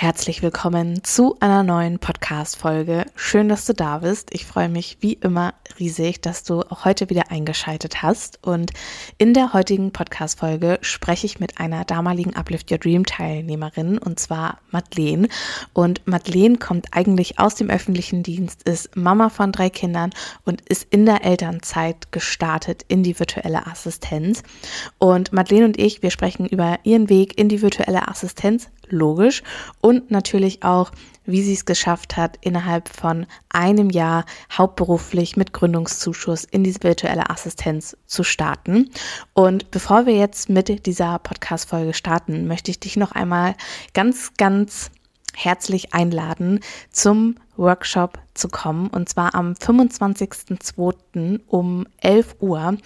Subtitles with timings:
[0.00, 3.06] Herzlich willkommen zu einer neuen Podcast-Folge.
[3.16, 4.32] Schön, dass du da bist.
[4.32, 8.38] Ich freue mich wie immer riesig, dass du auch heute wieder eingeschaltet hast.
[8.46, 8.70] Und
[9.18, 14.60] in der heutigen Podcast-Folge spreche ich mit einer damaligen Uplift Your Dream Teilnehmerin und zwar
[14.70, 15.26] Madeleine.
[15.72, 20.10] Und Madeleine kommt eigentlich aus dem öffentlichen Dienst, ist Mama von drei Kindern
[20.44, 24.44] und ist in der Elternzeit gestartet in die virtuelle Assistenz.
[24.98, 29.42] Und Madeleine und ich, wir sprechen über ihren Weg in die virtuelle Assistenz, logisch.
[29.80, 30.90] Und natürlich auch,
[31.24, 34.24] wie sie es geschafft hat, innerhalb von einem Jahr
[34.56, 38.90] hauptberuflich mit Gründungszuschuss in diese virtuelle Assistenz zu starten.
[39.34, 43.54] Und bevor wir jetzt mit dieser Podcast-Folge starten, möchte ich dich noch einmal
[43.92, 44.90] ganz, ganz
[45.34, 46.60] herzlich einladen,
[46.90, 48.88] zum Workshop zu kommen.
[48.88, 51.40] Und zwar am 25.02.
[51.46, 52.76] um 11 Uhr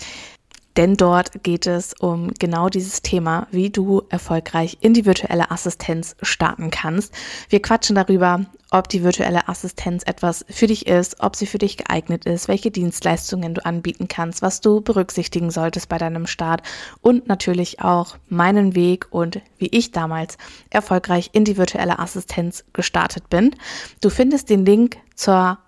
[0.77, 6.17] denn dort geht es um genau dieses Thema, wie du erfolgreich in die virtuelle Assistenz
[6.23, 7.15] starten kannst.
[7.49, 11.77] Wir quatschen darüber, ob die virtuelle Assistenz etwas für dich ist, ob sie für dich
[11.77, 16.63] geeignet ist, welche Dienstleistungen du anbieten kannst, was du berücksichtigen solltest bei deinem Start
[17.03, 20.39] und natürlich auch meinen Weg und wie ich damals
[20.71, 23.55] erfolgreich in die virtuelle Assistenz gestartet bin.
[24.01, 25.59] Du findest den Link zur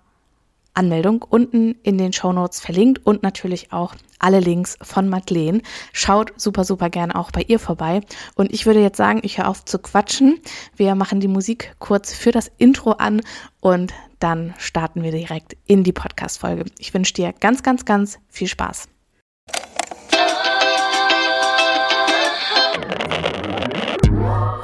[0.75, 5.61] Anmeldung unten in den Show Notes verlinkt und natürlich auch alle Links von Madeleine.
[5.93, 8.01] Schaut super, super gerne auch bei ihr vorbei.
[8.35, 10.39] Und ich würde jetzt sagen, ich höre auf zu quatschen.
[10.75, 13.21] Wir machen die Musik kurz für das Intro an
[13.61, 16.65] und dann starten wir direkt in die Podcast-Folge.
[16.79, 18.87] Ich wünsche dir ganz, ganz, ganz viel Spaß.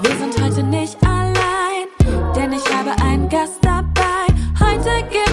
[0.01, 1.87] Wir sind heute nicht allein,
[2.35, 4.25] denn ich habe einen Gast dabei.
[4.59, 5.30] Heute gibt's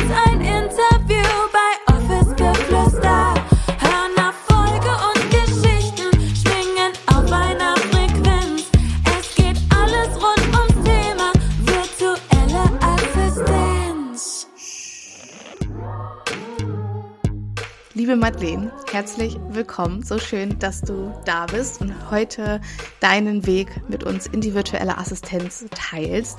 [18.08, 20.02] Liebe Madeleine, herzlich willkommen.
[20.02, 22.58] So schön, dass du da bist und heute
[23.00, 26.38] deinen Weg mit uns in die virtuelle Assistenz teilst.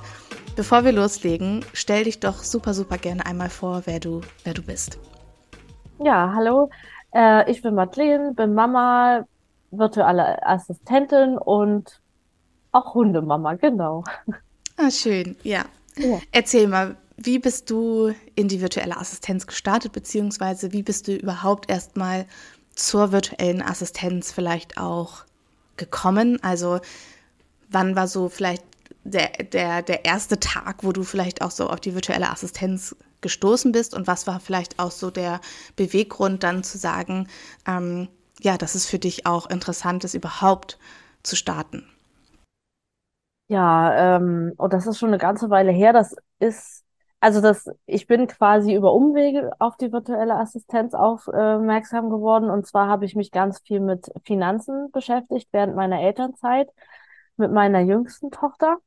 [0.56, 4.64] Bevor wir loslegen, stell dich doch super, super gerne einmal vor, wer du, wer du
[4.64, 4.98] bist.
[6.00, 6.72] Ja, hallo.
[7.14, 9.28] Äh, ich bin Madeleine, bin Mama,
[9.70, 12.02] virtuelle Assistentin und
[12.72, 14.04] auch Hundemama, genau.
[14.76, 15.66] Ah, schön, ja.
[15.98, 16.18] Ja.
[16.32, 21.70] Erzähl mal, wie bist du in die virtuelle Assistenz gestartet, beziehungsweise wie bist du überhaupt
[21.70, 22.26] erstmal
[22.76, 25.26] zur virtuellen Assistenz vielleicht auch
[25.78, 26.42] gekommen?
[26.44, 26.80] Also,
[27.70, 28.64] wann war so vielleicht
[29.04, 33.72] der, der, der erste Tag, wo du vielleicht auch so auf die virtuelle Assistenz gestoßen
[33.72, 35.42] bist und was war vielleicht auch so der
[35.76, 37.28] Beweggrund dann zu sagen,
[37.68, 38.08] ähm,
[38.42, 40.80] ja, dass es für dich auch interessant ist, überhaupt
[41.24, 41.86] zu starten?
[43.50, 45.92] Ja, ähm, und das ist schon eine ganze Weile her.
[45.92, 46.84] Das ist,
[47.22, 52.50] also das, ich bin quasi über Umwege auf die virtuelle Assistenz aufmerksam geworden.
[52.50, 56.70] Und zwar habe ich mich ganz viel mit Finanzen beschäftigt während meiner Elternzeit
[57.36, 58.78] mit meiner jüngsten Tochter.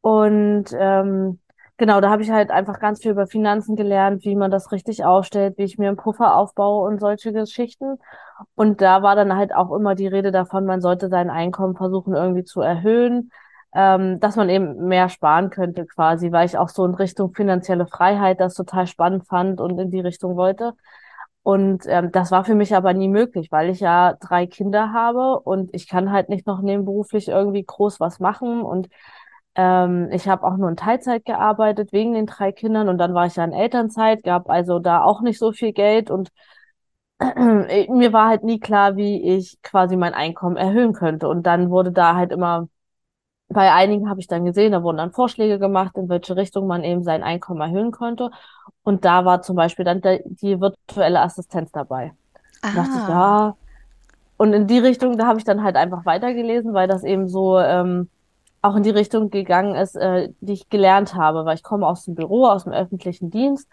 [0.00, 1.40] Und ähm,
[1.76, 5.04] genau, da habe ich halt einfach ganz viel über Finanzen gelernt, wie man das richtig
[5.04, 7.98] aufstellt, wie ich mir einen Puffer aufbaue und solche Geschichten.
[8.54, 12.14] Und da war dann halt auch immer die Rede davon, man sollte sein Einkommen versuchen
[12.14, 13.30] irgendwie zu erhöhen,
[13.74, 17.86] ähm, dass man eben mehr sparen könnte quasi, weil ich auch so in Richtung finanzielle
[17.86, 20.74] Freiheit das total spannend fand und in die Richtung wollte.
[21.42, 25.40] Und ähm, das war für mich aber nie möglich, weil ich ja drei Kinder habe
[25.40, 28.88] und ich kann halt nicht noch nebenberuflich irgendwie groß was machen und
[29.56, 33.26] ähm, ich habe auch nur in Teilzeit gearbeitet wegen den drei Kindern und dann war
[33.26, 36.30] ich ja in Elternzeit, gab also da auch nicht so viel Geld und
[37.20, 41.28] mir war halt nie klar, wie ich quasi mein Einkommen erhöhen könnte.
[41.28, 42.68] Und dann wurde da halt immer,
[43.50, 46.84] bei einigen habe ich dann gesehen, da wurden dann Vorschläge gemacht, in welche Richtung man
[46.84, 48.30] eben sein Einkommen erhöhen könnte.
[48.84, 52.12] Und da war zum Beispiel dann der, die virtuelle Assistenz dabei.
[52.72, 53.56] Da dachte ich, Ah, ja.
[54.36, 57.58] Und in die Richtung, da habe ich dann halt einfach weitergelesen, weil das eben so
[57.60, 58.10] ähm,
[58.62, 62.04] auch in die Richtung gegangen ist, äh, die ich gelernt habe, weil ich komme aus
[62.04, 63.68] dem Büro, aus dem öffentlichen Dienst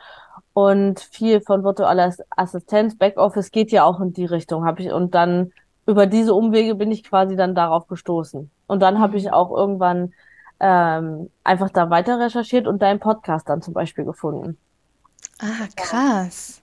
[0.53, 4.91] und viel von virtueller Ass- Assistenz, Backoffice geht ja auch in die Richtung, habe ich
[4.91, 5.51] und dann
[5.85, 8.51] über diese Umwege bin ich quasi dann darauf gestoßen.
[8.68, 10.14] Und dann habe ich auch irgendwann
[10.60, 14.58] ähm, einfach da weiter recherchiert und deinen Podcast dann zum Beispiel gefunden.
[15.40, 16.62] ah, krass.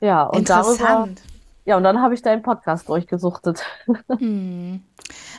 [0.00, 1.22] Ja, und darüber, Interessant.
[1.64, 3.64] ja, und dann habe ich deinen Podcast durchgesuchtet.
[4.18, 4.82] Hm.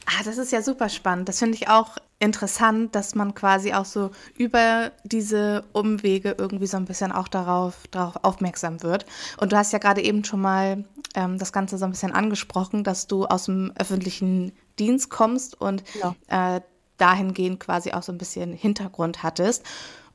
[0.05, 1.29] Ah, das ist ja super spannend.
[1.29, 6.77] Das finde ich auch interessant, dass man quasi auch so über diese Umwege irgendwie so
[6.77, 9.05] ein bisschen auch darauf, darauf aufmerksam wird.
[9.39, 10.85] Und du hast ja gerade eben schon mal
[11.15, 15.83] ähm, das Ganze so ein bisschen angesprochen, dass du aus dem öffentlichen Dienst kommst und
[15.93, 16.15] Genau.
[16.27, 16.61] äh,
[16.97, 19.63] dahingehend quasi auch so ein bisschen Hintergrund hattest.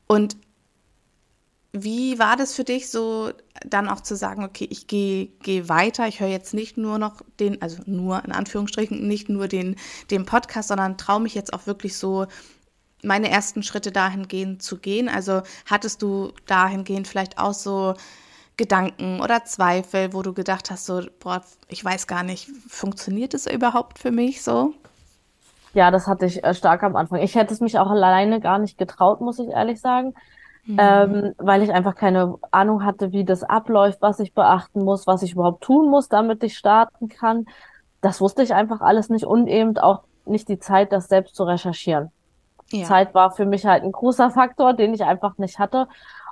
[0.07, 0.37] Und
[1.71, 3.31] wie war das für dich so,
[3.65, 7.21] dann auch zu sagen, okay, ich gehe geh weiter, ich höre jetzt nicht nur noch
[7.39, 9.75] den, also nur in Anführungsstrichen, nicht nur den,
[10.09, 12.27] den Podcast, sondern traue mich jetzt auch wirklich so,
[13.03, 15.09] meine ersten Schritte dahingehend zu gehen?
[15.09, 17.93] Also hattest du dahingehend vielleicht auch so
[18.57, 23.47] Gedanken oder Zweifel, wo du gedacht hast, so, boah, ich weiß gar nicht, funktioniert es
[23.47, 24.73] überhaupt für mich so?
[25.73, 27.19] Ja, das hatte ich äh, stark am Anfang.
[27.19, 30.13] Ich hätte es mich auch alleine gar nicht getraut, muss ich ehrlich sagen.
[30.65, 30.77] Mhm.
[30.79, 35.21] Ähm, weil ich einfach keine Ahnung hatte, wie das abläuft, was ich beachten muss, was
[35.21, 37.45] ich überhaupt tun muss, damit ich starten kann.
[38.01, 41.43] Das wusste ich einfach alles nicht und eben auch nicht die Zeit, das selbst zu
[41.43, 42.11] recherchieren.
[42.71, 42.85] Ja.
[42.85, 45.87] Zeit war für mich halt ein großer Faktor, den ich einfach nicht hatte.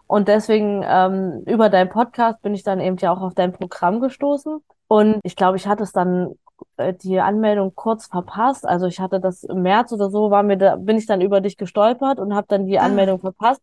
[0.08, 4.00] Und deswegen ähm, über deinen Podcast bin ich dann eben ja auch auf dein Programm
[4.00, 4.62] gestoßen.
[4.88, 6.36] Und ich glaube, ich hatte es dann
[6.78, 8.66] äh, die Anmeldung kurz verpasst.
[8.66, 11.42] Also ich hatte das im März oder so, war mir da, bin ich dann über
[11.42, 12.84] dich gestolpert und habe dann die ah.
[12.84, 13.62] Anmeldung verpasst.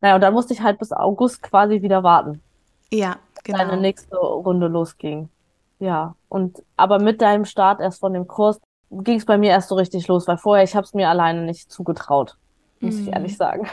[0.00, 2.42] Naja, und dann musste ich halt bis August quasi wieder warten.
[2.90, 3.58] Ja, genau.
[3.58, 5.28] Deine nächste Runde losging.
[5.78, 9.68] Ja, und aber mit deinem Start erst von dem Kurs ging es bei mir erst
[9.68, 12.36] so richtig los, weil vorher ich habe es mir alleine nicht zugetraut,
[12.80, 13.00] muss mhm.
[13.02, 13.66] ich ehrlich sagen.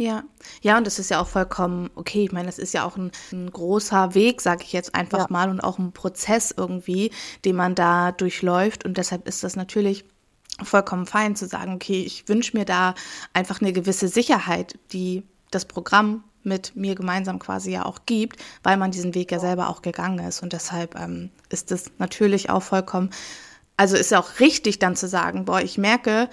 [0.00, 0.24] Ja,
[0.62, 2.24] ja, und das ist ja auch vollkommen okay.
[2.24, 5.26] Ich meine, das ist ja auch ein, ein großer Weg, sage ich jetzt einfach ja.
[5.28, 7.10] mal, und auch ein Prozess irgendwie,
[7.44, 8.86] den man da durchläuft.
[8.86, 10.06] Und deshalb ist das natürlich
[10.62, 12.94] vollkommen fein zu sagen, okay, ich wünsche mir da
[13.34, 18.78] einfach eine gewisse Sicherheit, die das Programm mit mir gemeinsam quasi ja auch gibt, weil
[18.78, 20.42] man diesen Weg ja selber auch gegangen ist.
[20.42, 23.10] Und deshalb ähm, ist es natürlich auch vollkommen,
[23.76, 26.30] also ist ja auch richtig dann zu sagen, boah, ich merke,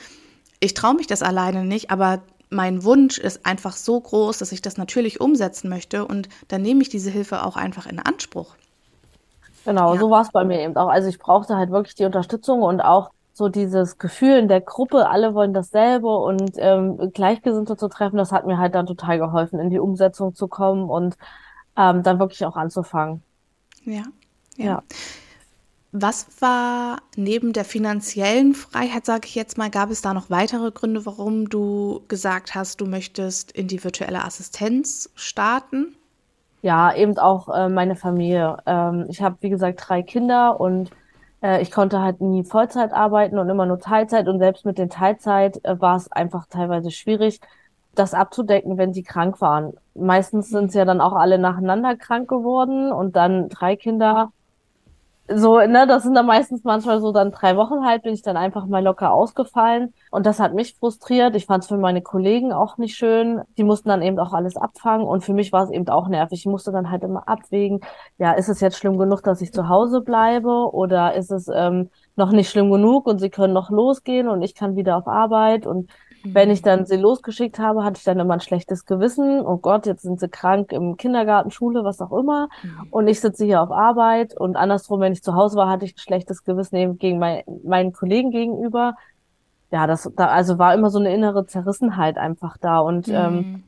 [0.61, 4.61] ich traue mich das alleine nicht, aber mein Wunsch ist einfach so groß, dass ich
[4.61, 8.55] das natürlich umsetzen möchte und dann nehme ich diese Hilfe auch einfach in Anspruch.
[9.65, 9.99] Genau, ja.
[9.99, 10.88] so war es bei mir eben auch.
[10.88, 15.09] Also ich brauchte halt wirklich die Unterstützung und auch so dieses Gefühl in der Gruppe,
[15.09, 19.59] alle wollen dasselbe und ähm, Gleichgesinnte zu treffen, das hat mir halt dann total geholfen,
[19.59, 21.17] in die Umsetzung zu kommen und
[21.75, 23.21] ähm, dann wirklich auch anzufangen.
[23.83, 24.03] Ja,
[24.55, 24.65] ja.
[24.65, 24.83] ja.
[25.91, 30.71] Was war neben der finanziellen Freiheit, sage ich jetzt mal, gab es da noch weitere
[30.71, 35.95] Gründe, warum du gesagt hast, du möchtest in die virtuelle Assistenz starten?
[36.61, 38.57] Ja, eben auch äh, meine Familie.
[38.65, 40.91] Ähm, ich habe, wie gesagt, drei Kinder und
[41.41, 44.89] äh, ich konnte halt nie Vollzeit arbeiten und immer nur Teilzeit und selbst mit den
[44.89, 47.39] Teilzeit äh, war es einfach teilweise schwierig,
[47.95, 49.73] das abzudecken, wenn sie krank waren.
[49.95, 54.31] Meistens sind sie ja dann auch alle nacheinander krank geworden und dann drei Kinder
[55.29, 58.38] so, ne, das sind dann meistens manchmal so dann drei Wochen halt, bin ich dann
[58.38, 59.94] einfach mal locker ausgefallen.
[60.09, 61.35] Und das hat mich frustriert.
[61.35, 63.41] Ich fand es für meine Kollegen auch nicht schön.
[63.57, 65.06] Die mussten dann eben auch alles abfangen.
[65.06, 66.39] Und für mich war es eben auch nervig.
[66.39, 67.81] Ich musste dann halt immer abwägen,
[68.18, 70.71] ja, ist es jetzt schlimm genug, dass ich zu Hause bleibe?
[70.74, 74.56] Oder ist es ähm, noch nicht schlimm genug und sie können noch losgehen und ich
[74.56, 75.68] kann wieder auf Arbeit?
[75.68, 75.89] Und
[76.33, 79.41] wenn ich dann sie losgeschickt habe, hatte ich dann immer ein schlechtes Gewissen.
[79.41, 82.50] Oh Gott, jetzt sind sie krank im Kindergarten, Schule, was auch immer.
[82.63, 82.88] Mhm.
[82.91, 84.35] Und ich sitze hier auf Arbeit.
[84.38, 87.44] Und andersrum, wenn ich zu Hause war, hatte ich ein schlechtes Gewissen eben gegen mein,
[87.63, 88.95] meinen Kollegen gegenüber.
[89.71, 92.80] Ja, das, da, also war immer so eine innere Zerrissenheit einfach da.
[92.80, 93.13] Und mhm.
[93.13, 93.63] ähm,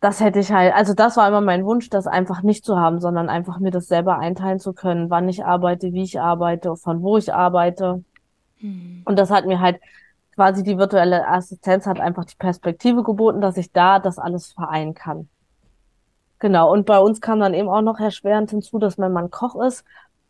[0.00, 3.00] das hätte ich halt, also das war immer mein Wunsch, das einfach nicht zu haben,
[3.00, 7.02] sondern einfach mir das selber einteilen zu können, wann ich arbeite, wie ich arbeite, von
[7.02, 8.02] wo ich arbeite.
[8.60, 9.02] Mhm.
[9.04, 9.78] Und das hat mir halt
[10.34, 14.94] quasi die virtuelle Assistenz hat einfach die Perspektive geboten, dass ich da das alles vereinen
[14.94, 15.28] kann.
[16.38, 16.72] Genau.
[16.72, 19.84] Und bei uns kam dann eben auch noch erschwerend hinzu, dass mein Mann Koch ist.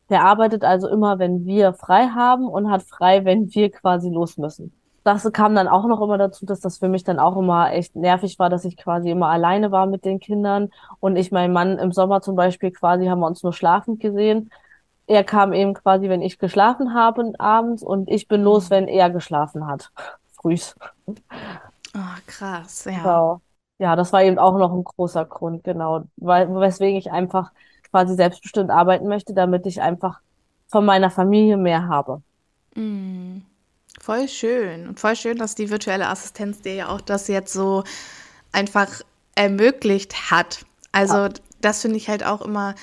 [0.08, 4.36] Der arbeitet also immer, wenn wir frei haben und hat frei, wenn wir quasi los
[4.36, 4.72] müssen.
[5.04, 7.96] Das kam dann auch noch immer dazu, dass das für mich dann auch immer echt
[7.96, 11.78] nervig war, dass ich quasi immer alleine war mit den Kindern und ich meinen Mann
[11.78, 14.50] im Sommer zum Beispiel quasi haben wir uns nur schlafend gesehen
[15.10, 18.70] er kam eben quasi, wenn ich geschlafen habe abends und ich bin los, mhm.
[18.70, 19.90] wenn er geschlafen hat.
[20.40, 20.76] Frühs.
[21.08, 22.98] Oh, krass, ja.
[22.98, 23.40] Genau.
[23.78, 26.04] Ja, das war eben auch noch ein großer Grund, genau.
[26.16, 27.50] Weil, weswegen ich einfach
[27.90, 30.20] quasi selbstbestimmt arbeiten möchte, damit ich einfach
[30.68, 32.22] von meiner Familie mehr habe.
[32.76, 33.38] Mm,
[33.98, 34.86] voll schön.
[34.86, 37.82] Und voll schön, dass die virtuelle Assistenz dir ja auch das jetzt so
[38.52, 38.88] einfach
[39.34, 40.64] ermöglicht hat.
[40.92, 41.28] Also, ja.
[41.60, 42.76] das finde ich halt auch immer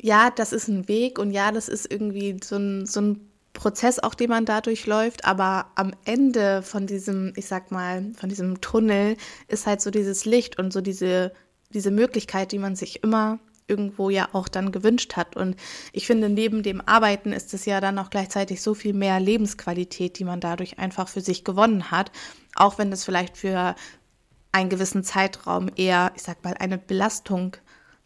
[0.00, 3.98] ja, das ist ein Weg und ja, das ist irgendwie so ein, so ein Prozess,
[3.98, 8.60] auch den man dadurch läuft, aber am Ende von diesem, ich sag mal, von diesem
[8.60, 9.16] Tunnel
[9.48, 11.32] ist halt so dieses Licht und so diese,
[11.70, 13.38] diese Möglichkeit, die man sich immer
[13.68, 15.36] irgendwo ja auch dann gewünscht hat.
[15.36, 15.56] Und
[15.92, 20.18] ich finde, neben dem Arbeiten ist es ja dann auch gleichzeitig so viel mehr Lebensqualität,
[20.18, 22.12] die man dadurch einfach für sich gewonnen hat,
[22.54, 23.74] auch wenn es vielleicht für
[24.52, 27.56] einen gewissen Zeitraum eher, ich sag mal, eine Belastung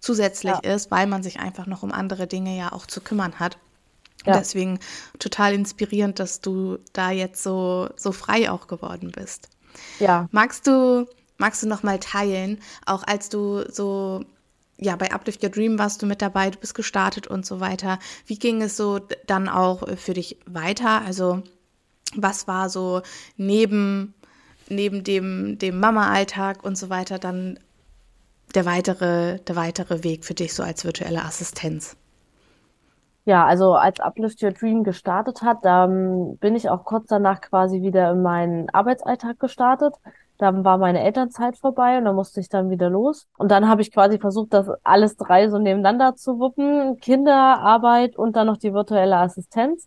[0.01, 0.75] zusätzlich ja.
[0.75, 3.59] ist, weil man sich einfach noch um andere Dinge ja auch zu kümmern hat.
[4.27, 4.39] Ja.
[4.39, 4.79] Deswegen
[5.19, 9.49] total inspirierend, dass du da jetzt so, so frei auch geworden bist.
[9.99, 10.29] Ja.
[10.31, 11.07] Magst du,
[11.39, 14.25] magst du noch mal teilen, auch als du so
[14.83, 17.99] ja, bei Uplift Your Dream warst du mit dabei, du bist gestartet und so weiter.
[18.27, 21.03] Wie ging es so dann auch für dich weiter?
[21.03, 21.43] Also,
[22.17, 23.03] was war so
[23.37, 24.15] neben,
[24.69, 27.59] neben dem, dem Mama-Alltag und so weiter dann
[28.55, 31.97] der weitere, der weitere Weg für dich so als virtuelle Assistenz?
[33.27, 37.83] Ja, also als Uplift Your Dream gestartet hat, dann bin ich auch kurz danach quasi
[37.83, 39.95] wieder in meinen Arbeitsalltag gestartet.
[40.39, 43.29] Dann war meine Elternzeit vorbei und dann musste ich dann wieder los.
[43.37, 46.97] Und dann habe ich quasi versucht, das alles drei so nebeneinander zu wuppen.
[46.99, 49.87] Kinder, Arbeit und dann noch die virtuelle Assistenz.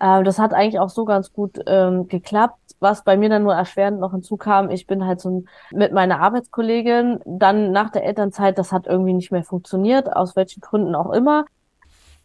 [0.00, 2.56] Ähm, das hat eigentlich auch so ganz gut ähm, geklappt.
[2.80, 7.20] Was bei mir dann nur erschwerend noch hinzukam, ich bin halt so mit meiner Arbeitskollegin
[7.26, 11.44] dann nach der Elternzeit, das hat irgendwie nicht mehr funktioniert, aus welchen Gründen auch immer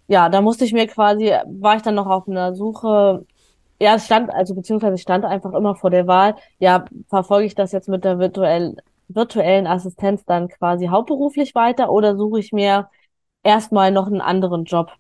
[0.08, 3.26] ja, da musste ich mir quasi, war ich dann noch auf einer Suche,
[3.82, 7.72] ja, es stand, also beziehungsweise stand einfach immer vor der Wahl, ja, verfolge ich das
[7.72, 8.78] jetzt mit der virtuellen,
[9.08, 12.90] virtuellen Assistenz dann quasi hauptberuflich weiter oder suche ich mir
[13.44, 14.92] erstmal noch einen anderen Job?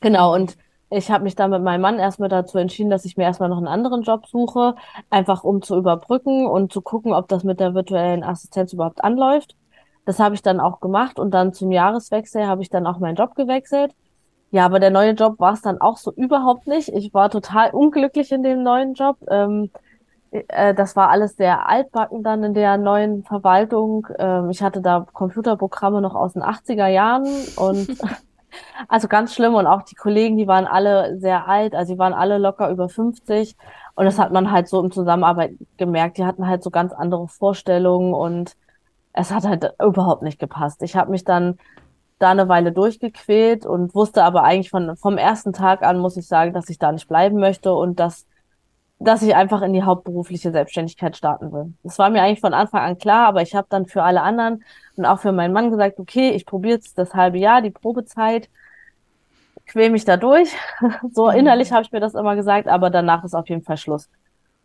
[0.00, 0.56] Genau, und
[0.92, 3.58] ich habe mich dann mit meinem Mann erstmal dazu entschieden, dass ich mir erstmal noch
[3.58, 4.74] einen anderen Job suche,
[5.10, 9.56] einfach um zu überbrücken und zu gucken, ob das mit der virtuellen Assistenz überhaupt anläuft.
[10.04, 13.16] Das habe ich dann auch gemacht und dann zum Jahreswechsel habe ich dann auch meinen
[13.16, 13.94] Job gewechselt.
[14.50, 16.90] Ja, aber der neue Job war es dann auch so überhaupt nicht.
[16.90, 19.16] Ich war total unglücklich in dem neuen Job.
[19.30, 19.70] Ähm,
[20.30, 24.06] äh, das war alles sehr altbacken dann in der neuen Verwaltung.
[24.18, 27.88] Ähm, ich hatte da Computerprogramme noch aus den 80er Jahren und
[28.88, 29.54] also ganz schlimm.
[29.54, 32.88] Und auch die Kollegen, die waren alle sehr alt, also die waren alle locker über
[32.88, 33.56] 50.
[33.94, 36.18] Und das hat man halt so im Zusammenarbeit gemerkt.
[36.18, 38.56] Die hatten halt so ganz andere Vorstellungen und
[39.12, 40.82] es hat halt überhaupt nicht gepasst.
[40.82, 41.58] Ich habe mich dann
[42.18, 46.26] da eine Weile durchgequält und wusste aber eigentlich von vom ersten Tag an, muss ich
[46.26, 48.26] sagen, dass ich da nicht bleiben möchte und dass
[49.04, 51.72] dass ich einfach in die hauptberufliche Selbstständigkeit starten will.
[51.82, 54.64] Das war mir eigentlich von Anfang an klar, aber ich habe dann für alle anderen
[54.96, 58.48] und auch für meinen Mann gesagt, okay, ich probiere jetzt das halbe Jahr, die Probezeit,
[59.66, 60.50] quäl mich da durch.
[61.12, 61.38] so mhm.
[61.38, 64.08] innerlich habe ich mir das immer gesagt, aber danach ist auf jeden Fall Schluss.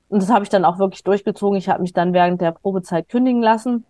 [0.10, 1.58] Und das habe ich dann auch wirklich durchgezogen.
[1.58, 3.86] Ich habe mich dann während der Probezeit kündigen lassen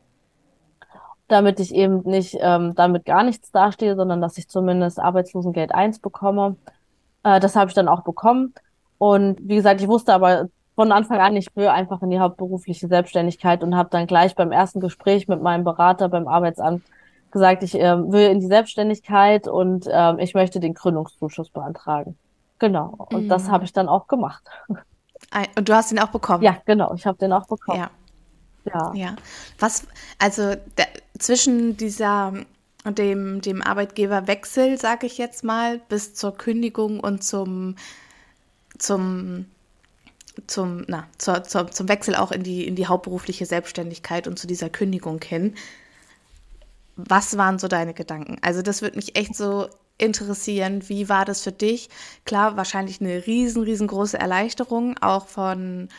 [1.27, 6.00] damit ich eben nicht ähm, damit gar nichts dastehe, sondern dass ich zumindest Arbeitslosengeld 1
[6.00, 6.56] bekomme.
[7.24, 8.54] Äh, das habe ich dann auch bekommen.
[8.98, 12.88] Und wie gesagt, ich wusste aber von Anfang an, ich will einfach in die hauptberufliche
[12.88, 16.84] Selbstständigkeit und habe dann gleich beim ersten Gespräch mit meinem Berater beim Arbeitsamt
[17.32, 22.18] gesagt, ich äh, will in die Selbstständigkeit und äh, ich möchte den Gründungszuschuss beantragen.
[22.60, 23.08] Genau.
[23.12, 23.30] Und mhm.
[23.30, 24.44] das habe ich dann auch gemacht.
[25.58, 26.44] Und du hast ihn auch bekommen?
[26.44, 26.94] Ja, genau.
[26.96, 27.80] Ich habe den auch bekommen.
[27.80, 27.89] Ja.
[28.74, 28.92] Ja.
[28.94, 29.16] Ja.
[29.60, 29.88] Was,
[30.20, 30.88] also der,
[31.18, 32.34] zwischen dieser
[32.86, 37.75] dem, dem Arbeitgeberwechsel, sage ich jetzt mal, bis zur Kündigung und zum,
[38.78, 39.46] zum,
[40.46, 44.48] zum, na, zur, zur, zum Wechsel auch in die, in die hauptberufliche Selbstständigkeit und zu
[44.48, 45.56] dieser Kündigung hin.
[46.96, 48.38] Was waren so deine Gedanken?
[48.42, 49.68] Also, das würde mich echt so
[49.98, 50.88] interessieren.
[50.90, 51.90] Wie war das für dich?
[52.26, 55.90] Klar, wahrscheinlich eine riesen, riesengroße Erleichterung, auch von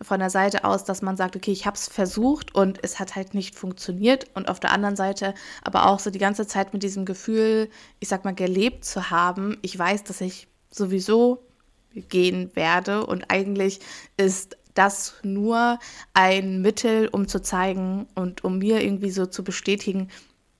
[0.00, 3.16] von der Seite aus, dass man sagt, okay, ich habe es versucht und es hat
[3.16, 4.26] halt nicht funktioniert.
[4.34, 7.68] Und auf der anderen Seite aber auch so die ganze Zeit mit diesem Gefühl,
[7.98, 9.58] ich sag mal, gelebt zu haben.
[9.62, 11.47] Ich weiß, dass ich sowieso
[11.94, 13.80] gehen werde und eigentlich
[14.16, 15.78] ist das nur
[16.14, 20.08] ein Mittel, um zu zeigen und um mir irgendwie so zu bestätigen,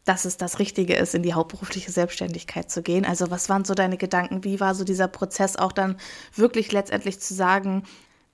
[0.05, 3.05] dass es das Richtige ist, in die hauptberufliche Selbstständigkeit zu gehen.
[3.05, 4.43] Also was waren so deine Gedanken?
[4.43, 5.99] Wie war so dieser Prozess auch dann
[6.35, 7.85] wirklich letztendlich zu sagen,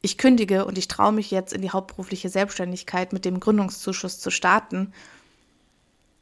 [0.01, 4.31] ich kündige und ich traue mich jetzt in die hauptberufliche Selbstständigkeit mit dem Gründungszuschuss zu
[4.31, 4.93] starten.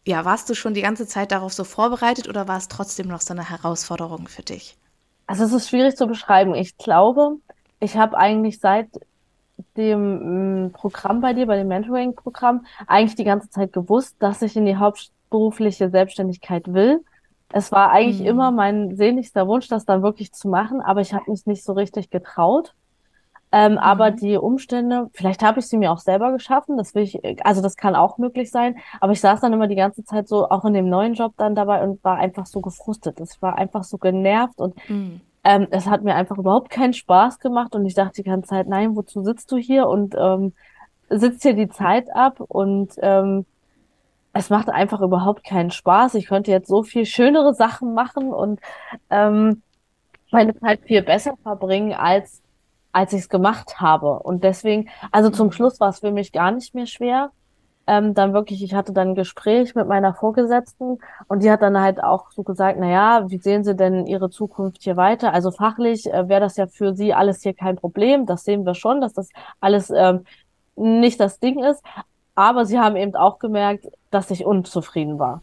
[0.07, 3.21] Ja, warst du schon die ganze Zeit darauf so vorbereitet oder war es trotzdem noch
[3.21, 4.77] so eine Herausforderung für dich?
[5.27, 6.55] Also es ist schwierig zu beschreiben.
[6.55, 7.39] Ich glaube,
[7.81, 8.89] ich habe eigentlich seit
[9.77, 14.57] dem mm, Programm bei dir, bei dem Mentoring-Programm, eigentlich die ganze Zeit gewusst, dass ich
[14.57, 17.05] in die hauptberufliche Selbstständigkeit will.
[17.53, 18.27] Es war eigentlich hm.
[18.27, 21.75] immer mein sehnlichster Wunsch, das dann wirklich zu machen, aber ich habe mich nicht so
[21.75, 22.75] richtig getraut.
[23.53, 23.79] Ähm, mhm.
[23.79, 27.61] Aber die Umstände, vielleicht habe ich sie mir auch selber geschaffen, das will ich, also
[27.61, 28.79] das kann auch möglich sein.
[29.01, 31.55] Aber ich saß dann immer die ganze Zeit so, auch in dem neuen Job dann
[31.55, 33.21] dabei und war einfach so gefrustet.
[33.21, 35.21] Ich war einfach so genervt und mhm.
[35.45, 38.69] ähm, es hat mir einfach überhaupt keinen Spaß gemacht und ich dachte die ganze Zeit,
[38.69, 40.55] nein, wozu sitzt du hier und ähm,
[41.11, 43.45] sitzt hier die Zeit ab und ähm,
[44.33, 46.15] es macht einfach überhaupt keinen Spaß.
[46.15, 48.61] Ich könnte jetzt so viel schönere Sachen machen und
[49.11, 49.63] ähm,
[50.31, 52.42] meine Zeit viel besser verbringen, als
[52.93, 54.19] als ich es gemacht habe.
[54.21, 57.31] Und deswegen, also zum Schluss war es für mich gar nicht mehr schwer.
[57.87, 61.81] ähm, dann wirklich, ich hatte dann ein Gespräch mit meiner Vorgesetzten und die hat dann
[61.81, 65.33] halt auch so gesagt, na ja, wie sehen Sie denn Ihre Zukunft hier weiter?
[65.33, 68.27] Also fachlich äh, wäre das ja für Sie alles hier kein Problem.
[68.27, 69.29] Das sehen wir schon, dass das
[69.61, 70.25] alles ähm,
[70.77, 71.83] nicht das Ding ist.
[72.35, 75.43] Aber sie haben eben auch gemerkt, dass ich unzufrieden war.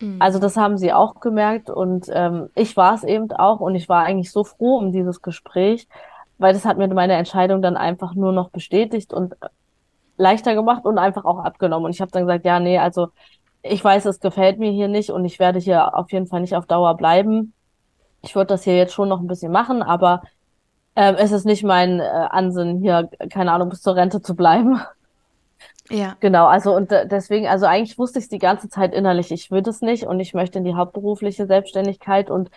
[0.00, 0.16] Mhm.
[0.20, 3.88] Also das haben sie auch gemerkt und ähm, ich war es eben auch und ich
[3.88, 5.88] war eigentlich so froh um dieses Gespräch,
[6.38, 9.34] weil das hat mir meine Entscheidung dann einfach nur noch bestätigt und
[10.16, 11.86] leichter gemacht und einfach auch abgenommen.
[11.86, 13.08] Und ich habe dann gesagt, ja, nee, also
[13.62, 16.56] ich weiß, es gefällt mir hier nicht und ich werde hier auf jeden Fall nicht
[16.56, 17.52] auf Dauer bleiben.
[18.22, 20.22] Ich würde das hier jetzt schon noch ein bisschen machen, aber
[20.94, 24.80] ähm, es ist nicht mein äh, Ansinnen, hier, keine Ahnung, bis zur Rente zu bleiben.
[25.88, 26.16] Ja.
[26.18, 29.52] Genau, also und äh, deswegen, also eigentlich wusste ich es die ganze Zeit innerlich, ich
[29.52, 32.50] will das nicht und ich möchte in die hauptberufliche Selbstständigkeit und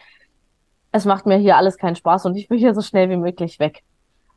[0.91, 3.59] es macht mir hier alles keinen Spaß und ich will hier so schnell wie möglich
[3.59, 3.83] weg.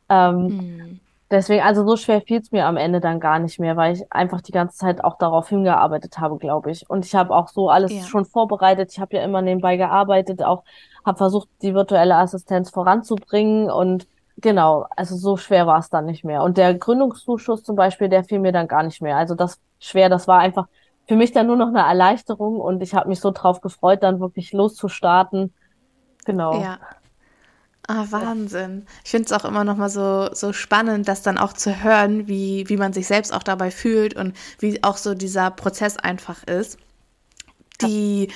[0.09, 0.99] Ähm, Mhm.
[1.31, 4.11] deswegen, also so schwer fiel es mir am Ende dann gar nicht mehr, weil ich
[4.11, 6.89] einfach die ganze Zeit auch darauf hingearbeitet habe, glaube ich.
[6.89, 8.07] Und ich habe auch so alles Ja.
[8.07, 8.91] schon vorbereitet.
[8.91, 10.63] Ich habe ja immer nebenbei gearbeitet, auch
[11.05, 14.07] habe versucht, die virtuelle Assistenz voranzubringen und
[14.37, 16.43] genau, also so schwer war es dann nicht mehr.
[16.43, 19.17] Und der Gründungszuschuss zum Beispiel, der fiel mir dann gar nicht mehr.
[19.17, 20.67] Also das schwer, das war einfach
[21.07, 24.19] für mich dann nur noch eine Erleichterung und ich habe mich so drauf gefreut, dann
[24.21, 25.53] wirklich loszustarten.
[26.25, 26.61] Genau.
[26.61, 26.79] Ja.
[27.87, 28.85] Ah, Wahnsinn.
[29.03, 32.27] Ich finde es auch immer noch mal so, so spannend, das dann auch zu hören,
[32.27, 36.43] wie, wie man sich selbst auch dabei fühlt und wie auch so dieser Prozess einfach
[36.45, 36.77] ist.
[37.81, 38.29] Die,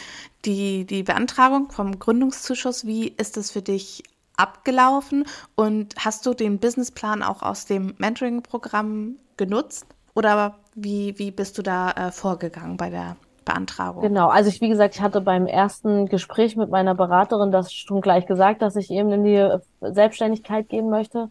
[0.44, 4.04] die, die Beantragung vom Gründungszuschuss, wie ist das für dich
[4.36, 5.26] abgelaufen?
[5.56, 9.86] Und hast du den Businessplan auch aus dem Mentoring-Programm genutzt?
[10.14, 13.16] Oder wie, wie bist du da äh, vorgegangen bei der
[13.48, 14.04] Beantragung?
[14.04, 18.02] Genau, also ich, wie gesagt, ich hatte beim ersten Gespräch mit meiner Beraterin das schon
[18.02, 21.30] gleich gesagt, dass ich eben in die Selbstständigkeit gehen möchte.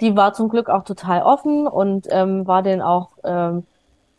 [0.00, 3.66] Die war zum Glück auch total offen und ähm, war denen auch ähm,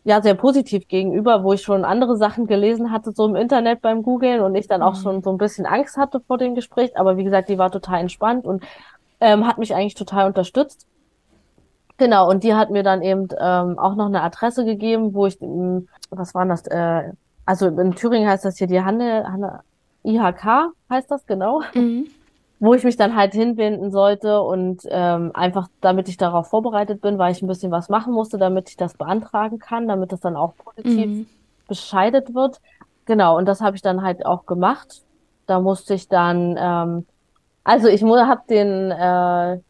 [0.04, 4.02] ja sehr positiv gegenüber, wo ich schon andere Sachen gelesen hatte, so im Internet beim
[4.02, 5.00] Googlen und ich dann auch Mhm.
[5.02, 6.96] schon so ein bisschen Angst hatte vor dem Gespräch.
[6.98, 8.64] Aber wie gesagt, die war total entspannt und
[9.20, 10.86] ähm, hat mich eigentlich total unterstützt.
[11.98, 15.40] Genau, und die hat mir dann eben ähm, auch noch eine Adresse gegeben, wo ich,
[15.42, 16.66] ähm, was war das?
[16.66, 17.12] Äh,
[17.50, 19.62] also in Thüringen heißt das hier die Hanne, Hanne,
[20.04, 22.06] IHK heißt das genau, Mhm.
[22.60, 27.18] wo ich mich dann halt hinwenden sollte und ähm, einfach, damit ich darauf vorbereitet bin,
[27.18, 30.36] weil ich ein bisschen was machen musste, damit ich das beantragen kann, damit das dann
[30.36, 31.26] auch positiv Mhm.
[31.66, 32.60] bescheidet wird.
[33.06, 35.02] Genau, und das habe ich dann halt auch gemacht.
[35.46, 37.06] Da musste ich dann, ähm,
[37.64, 39.60] also ich habe den, äh,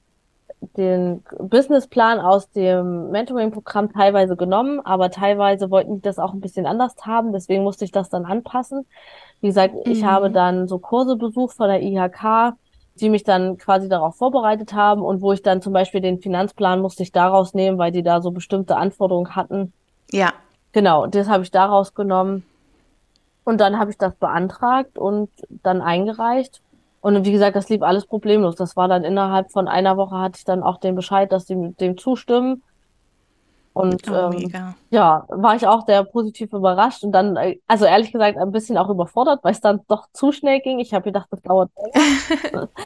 [0.76, 6.66] den Businessplan aus dem Mentoring-Programm teilweise genommen, aber teilweise wollten die das auch ein bisschen
[6.66, 8.86] anders haben, deswegen musste ich das dann anpassen.
[9.40, 10.06] Wie gesagt, ich Mhm.
[10.06, 12.54] habe dann so Kurse besucht von der IHK,
[12.96, 16.82] die mich dann quasi darauf vorbereitet haben und wo ich dann zum Beispiel den Finanzplan
[16.82, 19.72] musste ich daraus nehmen, weil die da so bestimmte Anforderungen hatten.
[20.12, 20.32] Ja.
[20.72, 22.44] Genau, das habe ich daraus genommen.
[23.44, 25.30] Und dann habe ich das beantragt und
[25.62, 26.60] dann eingereicht.
[27.02, 28.56] Und wie gesagt, das lief alles problemlos.
[28.56, 31.74] Das war dann innerhalb von einer Woche hatte ich dann auch den Bescheid, dass die
[31.80, 32.62] dem zustimmen.
[33.72, 34.52] Und Oh, ähm,
[34.90, 38.76] ja, war ich auch sehr positiv überrascht und dann, äh, also ehrlich gesagt, ein bisschen
[38.76, 40.80] auch überfordert, weil es dann doch zu schnell ging.
[40.80, 42.68] Ich habe gedacht, das dauert länger.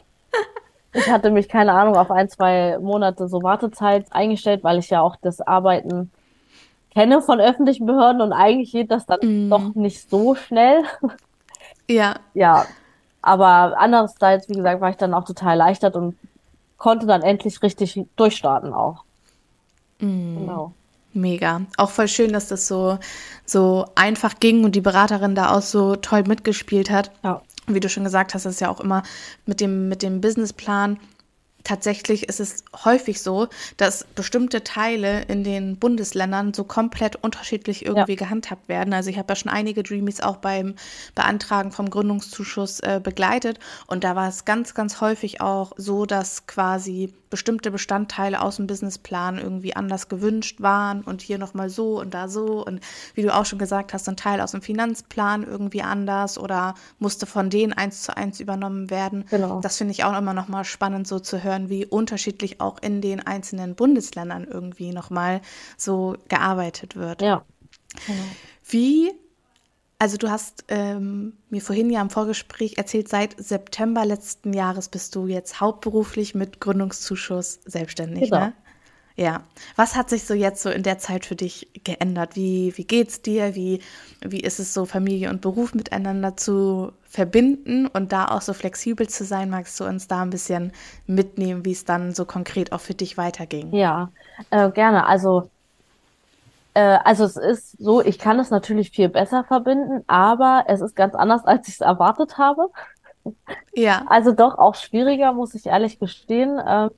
[0.93, 5.01] Ich hatte mich, keine Ahnung, auf ein, zwei Monate so Wartezeit eingestellt, weil ich ja
[5.01, 6.09] auch das Arbeiten
[6.93, 9.49] kenne von öffentlichen Behörden und eigentlich geht das dann Mhm.
[9.49, 10.83] doch nicht so schnell.
[11.89, 12.15] Ja.
[12.33, 12.65] Ja,
[13.25, 16.15] aber andererseits, wie gesagt, war ich dann auch total erleichtert und
[16.77, 19.03] konnte dann endlich richtig durchstarten auch.
[19.99, 20.39] Mhm.
[20.39, 20.73] Genau.
[21.13, 21.61] Mega.
[21.77, 22.99] Auch voll schön, dass das so,
[23.45, 27.09] so einfach ging und die Beraterin da auch so toll mitgespielt hat.
[27.23, 27.41] Ja.
[27.65, 29.01] Wie du schon gesagt hast, ist ja auch immer
[29.47, 30.99] mit dem, mit dem Businessplan.
[31.65, 33.47] Tatsächlich ist es häufig so,
[33.77, 38.93] dass bestimmte Teile in den Bundesländern so komplett unterschiedlich irgendwie gehandhabt werden.
[38.93, 40.75] Also ich habe ja schon einige Dreamies auch beim
[41.15, 46.45] Beantragen vom Gründungszuschuss äh, begleitet und da war es ganz, ganz häufig auch so, dass
[46.45, 52.13] quasi bestimmte Bestandteile aus dem Businessplan irgendwie anders gewünscht waren und hier nochmal so und
[52.13, 52.79] da so und
[53.13, 57.25] wie du auch schon gesagt hast, ein Teil aus dem Finanzplan irgendwie anders oder musste
[57.25, 59.25] von denen eins zu eins übernommen werden.
[59.29, 59.59] Genau.
[59.59, 63.19] Das finde ich auch immer nochmal spannend so zu hören, wie unterschiedlich auch in den
[63.19, 65.41] einzelnen Bundesländern irgendwie nochmal
[65.75, 67.21] so gearbeitet wird.
[67.21, 67.43] Ja.
[68.07, 68.23] Genau.
[68.63, 69.11] Wie,
[69.99, 75.15] also du hast ähm, mir vorhin ja im Vorgespräch erzählt, seit September letzten Jahres bist
[75.15, 78.37] du jetzt hauptberuflich mit Gründungszuschuss selbstständig, Genau.
[78.37, 78.53] ne?
[79.17, 79.43] Ja.
[79.77, 82.35] Was hat sich so jetzt so in der Zeit für dich geändert?
[82.35, 83.55] Wie, wie geht's dir?
[83.55, 83.81] Wie,
[84.21, 89.07] wie ist es so, Familie und Beruf miteinander zu verbinden und da auch so flexibel
[89.07, 89.49] zu sein?
[89.49, 90.73] Magst du uns da ein bisschen
[91.07, 93.73] mitnehmen, wie es dann so konkret auch für dich weiterging?
[93.73, 94.11] Ja,
[94.49, 95.05] äh, gerne.
[95.05, 95.51] Also
[96.75, 100.95] Äh, also es ist so, ich kann es natürlich viel besser verbinden, aber es ist
[100.95, 102.69] ganz anders, als ich es erwartet habe.
[103.73, 104.03] Ja.
[104.07, 106.61] Also doch auch schwieriger, muss ich ehrlich gestehen.
[106.67, 106.91] Ähm,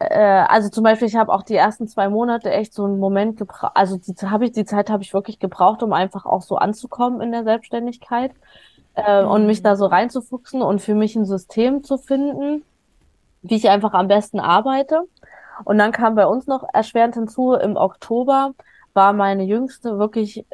[0.00, 3.38] äh, also zum Beispiel, ich habe auch die ersten zwei Monate echt so einen Moment
[3.38, 6.56] gebraucht, also die habe ich, die Zeit habe ich wirklich gebraucht, um einfach auch so
[6.56, 8.32] anzukommen in der Selbstständigkeit
[8.96, 9.28] äh, mhm.
[9.30, 12.64] und mich da so reinzufuchsen und für mich ein System zu finden,
[13.42, 15.04] wie ich einfach am besten arbeite.
[15.64, 18.54] Und dann kam bei uns noch erschwerend hinzu, im Oktober
[18.94, 20.44] war meine Jüngste wirklich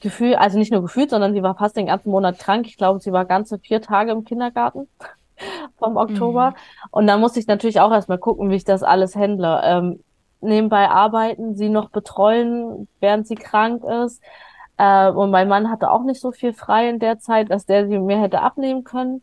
[0.00, 2.66] gefühlt, also nicht nur gefühlt, sondern sie war fast den ganzen Monat krank.
[2.66, 4.88] Ich glaube, sie war ganze vier Tage im Kindergarten
[5.78, 6.50] vom Oktober.
[6.50, 6.88] Mhm.
[6.90, 9.60] Und dann musste ich natürlich auch erstmal gucken, wie ich das alles handle.
[9.64, 10.00] Ähm,
[10.40, 14.20] nebenbei arbeiten, sie noch betreuen, während sie krank ist.
[14.76, 17.86] Äh, und mein Mann hatte auch nicht so viel frei in der Zeit, dass der
[17.86, 19.22] sie mir hätte abnehmen können.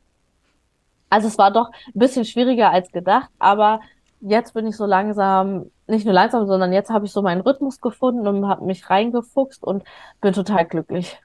[1.10, 3.82] Also es war doch ein bisschen schwieriger als gedacht, aber
[4.22, 7.82] jetzt bin ich so langsam, nicht nur langsam, sondern jetzt habe ich so meinen Rhythmus
[7.82, 9.84] gefunden und habe mich reingefuchst und
[10.22, 11.20] bin total glücklich.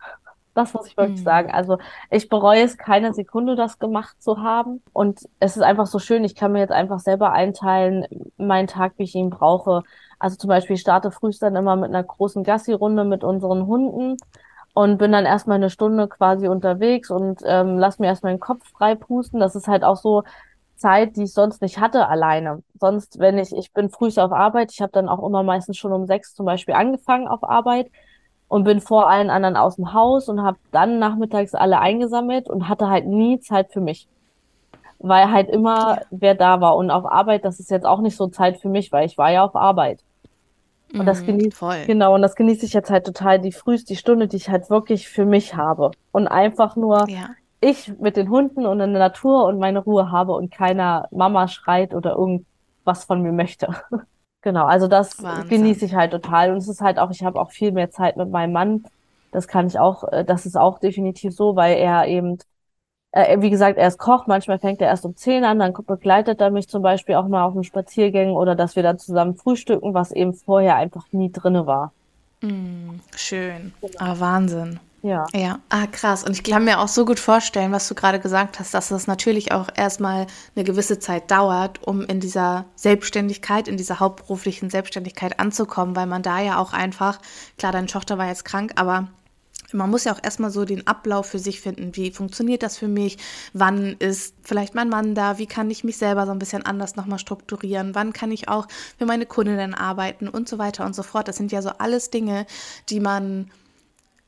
[0.54, 1.24] Das muss ich wirklich mhm.
[1.24, 1.50] sagen.
[1.50, 1.78] Also
[2.10, 4.82] ich bereue es keine Sekunde, das gemacht zu haben.
[4.92, 6.22] Und es ist einfach so schön.
[6.22, 9.82] Ich kann mir jetzt einfach selber einteilen, meinen Tag, wie ich ihn brauche.
[10.20, 14.16] Also zum Beispiel, ich starte frühst dann immer mit einer großen Gassi-Runde mit unseren Hunden
[14.74, 18.64] und bin dann erstmal eine Stunde quasi unterwegs und ähm, lass mir erstmal den Kopf
[18.70, 19.40] frei pusten.
[19.40, 20.22] Das ist halt auch so,
[20.76, 22.62] Zeit, die ich sonst nicht hatte alleine.
[22.78, 25.92] Sonst, wenn ich, ich bin früh auf Arbeit, ich habe dann auch immer meistens schon
[25.92, 27.90] um sechs zum Beispiel angefangen auf Arbeit
[28.48, 32.68] und bin vor allen anderen aus dem Haus und habe dann nachmittags alle eingesammelt und
[32.68, 34.08] hatte halt nie Zeit für mich.
[34.98, 36.76] Weil halt immer wer da war.
[36.76, 39.30] Und auf Arbeit, das ist jetzt auch nicht so Zeit für mich, weil ich war
[39.30, 40.00] ja auf Arbeit.
[40.92, 44.28] Und das mhm, genieße genau, und das genieße ich jetzt halt total die früheste Stunde,
[44.28, 45.90] die ich halt wirklich für mich habe.
[46.12, 47.30] Und einfach nur ja
[47.64, 51.48] ich mit den Hunden und in der Natur und meine Ruhe habe und keiner Mama
[51.48, 53.68] schreit oder irgendwas von mir möchte.
[54.42, 55.48] genau, also das Wahnsinn.
[55.48, 56.50] genieße ich halt total.
[56.52, 58.84] Und es ist halt auch, ich habe auch viel mehr Zeit mit meinem Mann.
[59.32, 62.38] Das kann ich auch, äh, das ist auch definitiv so, weil er eben,
[63.12, 66.40] äh, wie gesagt, er ist Koch, manchmal fängt er erst um 10 an, dann begleitet
[66.40, 69.94] er mich zum Beispiel auch mal auf den Spaziergängen oder dass wir dann zusammen frühstücken,
[69.94, 71.92] was eben vorher einfach nie drinne war.
[72.42, 73.72] Mm, schön.
[73.80, 73.98] Genau.
[73.98, 74.78] Ah, Wahnsinn.
[75.04, 75.26] Ja.
[75.34, 76.24] Ja, ah, krass.
[76.24, 79.06] Und ich kann mir auch so gut vorstellen, was du gerade gesagt hast, dass das
[79.06, 85.38] natürlich auch erstmal eine gewisse Zeit dauert, um in dieser Selbstständigkeit, in dieser hauptberuflichen Selbstständigkeit
[85.38, 87.18] anzukommen, weil man da ja auch einfach,
[87.58, 89.08] klar, deine Tochter war jetzt krank, aber
[89.74, 91.94] man muss ja auch erstmal so den Ablauf für sich finden.
[91.94, 93.18] Wie funktioniert das für mich?
[93.52, 95.36] Wann ist vielleicht mein Mann da?
[95.36, 97.94] Wie kann ich mich selber so ein bisschen anders nochmal strukturieren?
[97.94, 101.28] Wann kann ich auch für meine Kundinnen arbeiten und so weiter und so fort?
[101.28, 102.46] Das sind ja so alles Dinge,
[102.88, 103.50] die man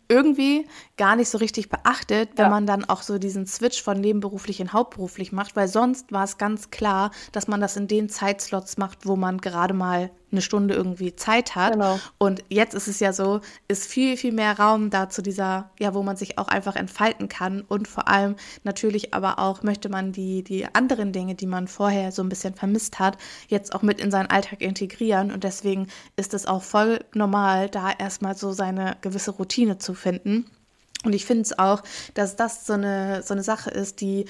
[0.08, 0.66] irgendwie
[0.96, 2.50] gar nicht so richtig beachtet, wenn ja.
[2.50, 6.38] man dann auch so diesen Switch von nebenberuflich in hauptberuflich macht, weil sonst war es
[6.38, 10.74] ganz klar, dass man das in den Zeitslots macht, wo man gerade mal eine Stunde
[10.74, 11.74] irgendwie Zeit hat.
[11.74, 12.00] Genau.
[12.18, 15.94] Und jetzt ist es ja so, ist viel, viel mehr Raum da zu dieser, ja,
[15.94, 17.62] wo man sich auch einfach entfalten kann.
[17.62, 22.10] Und vor allem natürlich aber auch möchte man die, die anderen Dinge, die man vorher
[22.12, 25.30] so ein bisschen vermisst hat, jetzt auch mit in seinen Alltag integrieren.
[25.30, 25.86] Und deswegen
[26.16, 30.46] ist es auch voll normal, da erstmal so seine gewisse Routine zu finden.
[31.04, 31.82] Und ich finde es auch,
[32.14, 34.24] dass das so eine, so eine Sache ist, die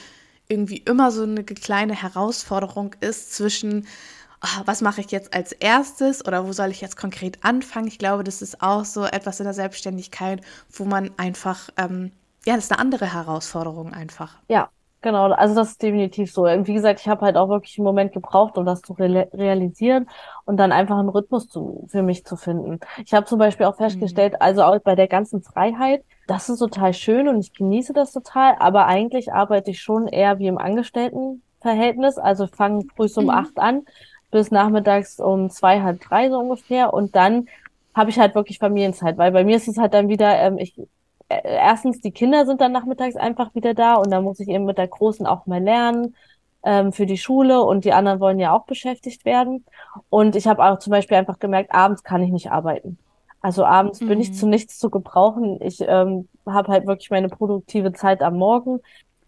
[0.48, 3.86] irgendwie immer so eine kleine Herausforderung ist zwischen
[4.42, 7.88] oh, was mache ich jetzt als erstes oder wo soll ich jetzt konkret anfangen?
[7.88, 10.40] Ich glaube, das ist auch so etwas in der Selbstständigkeit,
[10.72, 12.12] wo man einfach, ähm,
[12.44, 14.36] ja, das ist eine andere Herausforderung einfach.
[14.48, 14.68] Ja,
[15.02, 15.30] genau.
[15.32, 16.46] Also das ist definitiv so.
[16.46, 19.28] Und wie gesagt, ich habe halt auch wirklich einen Moment gebraucht, um das zu re
[19.32, 20.08] realisieren
[20.44, 22.80] und dann einfach einen Rhythmus zu, für mich zu finden.
[23.04, 24.38] Ich habe zum Beispiel auch festgestellt, mhm.
[24.40, 28.56] also auch bei der ganzen Freiheit, das ist total schön und ich genieße das total,
[28.58, 32.18] aber eigentlich arbeite ich schon eher wie im Angestelltenverhältnis.
[32.18, 33.30] Also fange früh um mhm.
[33.30, 33.84] acht an,
[34.30, 36.92] bis nachmittags um zwei, halb drei so ungefähr.
[36.92, 37.48] Und dann
[37.94, 40.78] habe ich halt wirklich Familienzeit, weil bei mir ist es halt dann wieder, ähm, ich,
[41.28, 44.64] äh, erstens, die Kinder sind dann nachmittags einfach wieder da und dann muss ich eben
[44.66, 46.14] mit der Großen auch mal lernen
[46.62, 49.64] ähm, für die Schule und die anderen wollen ja auch beschäftigt werden.
[50.10, 52.98] Und ich habe auch zum Beispiel einfach gemerkt, abends kann ich nicht arbeiten.
[53.40, 54.08] Also abends mhm.
[54.08, 54.34] bin ich mhm.
[54.34, 55.60] zu nichts zu gebrauchen.
[55.62, 58.80] Ich ähm, habe halt wirklich meine produktive Zeit am Morgen.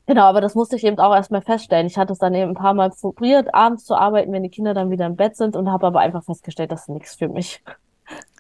[0.09, 1.87] Genau, aber das musste ich eben auch erstmal feststellen.
[1.87, 4.73] Ich hatte es dann eben ein paar Mal probiert, abends zu arbeiten, wenn die Kinder
[4.73, 7.62] dann wieder im Bett sind und habe aber einfach festgestellt, das ist nichts für mich.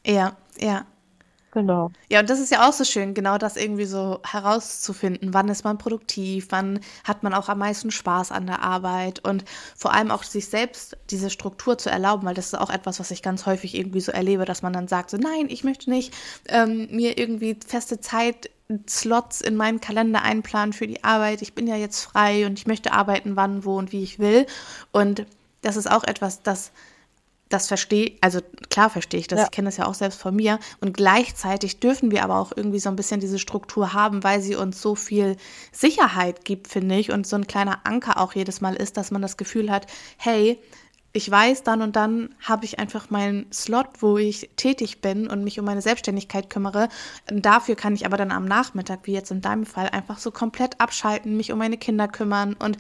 [0.06, 0.86] Ja, ja.
[1.50, 1.90] Genau.
[2.08, 5.34] Ja, und das ist ja auch so schön, genau das irgendwie so herauszufinden.
[5.34, 6.46] Wann ist man produktiv?
[6.50, 9.22] Wann hat man auch am meisten Spaß an der Arbeit?
[9.22, 9.44] Und
[9.76, 13.10] vor allem auch sich selbst diese Struktur zu erlauben, weil das ist auch etwas, was
[13.10, 16.14] ich ganz häufig irgendwie so erlebe, dass man dann sagt, so nein, ich möchte nicht
[16.48, 18.48] ähm, mir irgendwie feste Zeit
[18.88, 21.42] Slots in meinen Kalender einplanen für die Arbeit.
[21.42, 24.46] Ich bin ja jetzt frei und ich möchte arbeiten, wann, wo und wie ich will.
[24.92, 25.26] Und
[25.62, 26.72] das ist auch etwas, das
[27.48, 29.44] das verstehe, also klar verstehe ich das, Ja.
[29.46, 30.58] ich kenne das ja auch selbst von mir.
[30.80, 34.54] Und gleichzeitig dürfen wir aber auch irgendwie so ein bisschen diese Struktur haben, weil sie
[34.54, 35.36] uns so viel
[35.72, 37.10] Sicherheit gibt, finde ich.
[37.10, 39.86] Und so ein kleiner Anker auch jedes Mal ist, dass man das Gefühl hat,
[40.18, 40.58] hey,
[41.12, 45.42] ich weiß, dann und dann habe ich einfach meinen Slot, wo ich tätig bin und
[45.42, 46.88] mich um meine Selbstständigkeit kümmere.
[47.26, 50.80] Dafür kann ich aber dann am Nachmittag, wie jetzt in deinem Fall, einfach so komplett
[50.80, 52.78] abschalten, mich um meine Kinder kümmern und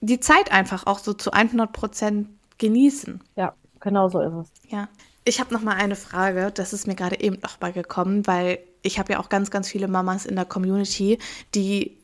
[0.00, 2.28] die Zeit einfach auch so zu 100 Prozent
[2.58, 3.22] genießen.
[3.36, 4.70] Ja, genau so ist es.
[4.70, 4.88] Ja.
[5.24, 8.58] Ich habe noch mal eine Frage, das ist mir gerade eben noch mal gekommen, weil
[8.82, 11.18] ich habe ja auch ganz, ganz viele Mamas in der Community,
[11.54, 11.98] die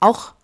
[0.00, 0.34] auch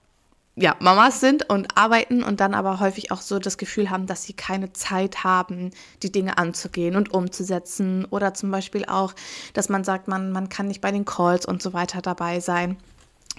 [0.56, 4.22] ja, Mamas sind und arbeiten und dann aber häufig auch so das Gefühl haben, dass
[4.22, 5.70] sie keine Zeit haben,
[6.02, 8.04] die Dinge anzugehen und umzusetzen.
[8.04, 9.14] Oder zum Beispiel auch,
[9.52, 12.76] dass man sagt, man, man kann nicht bei den Calls und so weiter dabei sein.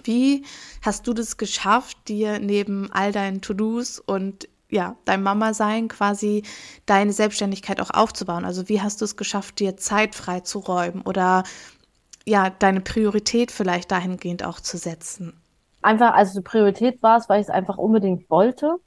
[0.04, 0.44] Wie
[0.82, 6.44] hast du das geschafft, dir neben all deinen To-Dos und ja, dein Mama-Sein quasi
[6.86, 8.44] deine Selbstständigkeit auch aufzubauen?
[8.44, 11.44] Also wie hast du es geschafft, dir Zeit frei zu räumen oder
[12.26, 15.40] ja, deine Priorität vielleicht dahingehend auch zu setzen?
[15.86, 18.78] Einfach, also die Priorität war es, weil ich es einfach unbedingt wollte.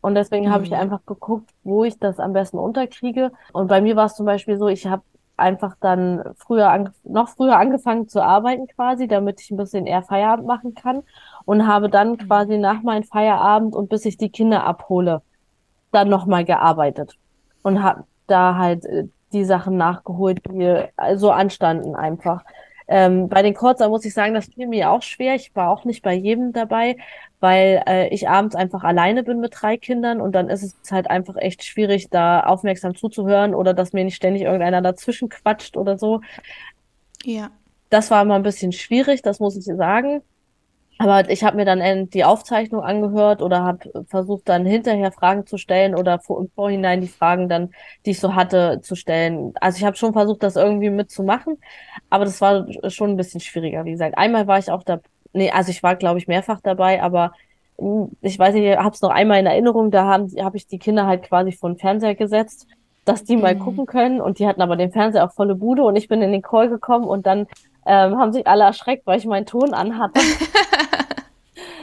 [0.00, 0.76] Und deswegen habe ich Mhm.
[0.76, 3.32] einfach geguckt, wo ich das am besten unterkriege.
[3.52, 5.02] Und bei mir war es zum Beispiel so, ich habe
[5.36, 10.46] einfach dann früher noch früher angefangen zu arbeiten quasi, damit ich ein bisschen eher Feierabend
[10.46, 11.02] machen kann.
[11.44, 15.22] Und habe dann quasi nach meinem Feierabend und bis ich die Kinder abhole,
[15.92, 17.16] dann nochmal gearbeitet.
[17.62, 20.84] Und habe da halt äh, die Sachen nachgeholt, die
[21.16, 22.44] so anstanden einfach.
[22.88, 25.34] Ähm, bei den Kurzer muss ich sagen, das fiel mir auch schwer.
[25.34, 26.96] Ich war auch nicht bei jedem dabei,
[27.40, 31.10] weil äh, ich abends einfach alleine bin mit drei Kindern und dann ist es halt
[31.10, 35.98] einfach echt schwierig, da aufmerksam zuzuhören oder dass mir nicht ständig irgendeiner dazwischen quatscht oder
[35.98, 36.20] so.
[37.24, 37.50] Ja.
[37.90, 40.22] Das war immer ein bisschen schwierig, das muss ich sagen.
[40.98, 45.58] Aber ich habe mir dann die Aufzeichnung angehört oder habe versucht, dann hinterher Fragen zu
[45.58, 47.70] stellen oder vor, im Vorhinein die Fragen dann,
[48.06, 49.52] die ich so hatte, zu stellen.
[49.60, 51.58] Also ich habe schon versucht, das irgendwie mitzumachen,
[52.08, 54.16] aber das war schon ein bisschen schwieriger, wie gesagt.
[54.16, 55.00] Einmal war ich auch da,
[55.34, 57.32] nee, also ich war, glaube ich, mehrfach dabei, aber
[57.78, 60.78] mh, ich weiß nicht, ich habe es noch einmal in Erinnerung, da habe ich die
[60.78, 62.66] Kinder halt quasi vor den Fernseher gesetzt,
[63.06, 63.60] dass die mal Mhm.
[63.60, 66.32] gucken können und die hatten aber den Fernseher auf volle Bude und ich bin in
[66.32, 67.46] den Call gekommen und dann
[67.86, 70.20] ähm, haben sich alle erschreckt, weil ich meinen Ton anhatte.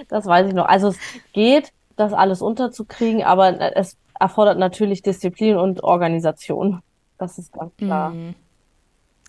[0.09, 0.65] Das weiß ich noch.
[0.65, 0.97] Also es
[1.31, 6.81] geht, das alles unterzukriegen, aber es erfordert natürlich Disziplin und Organisation.
[7.17, 8.09] Das ist ganz klar.
[8.11, 8.35] Mhm.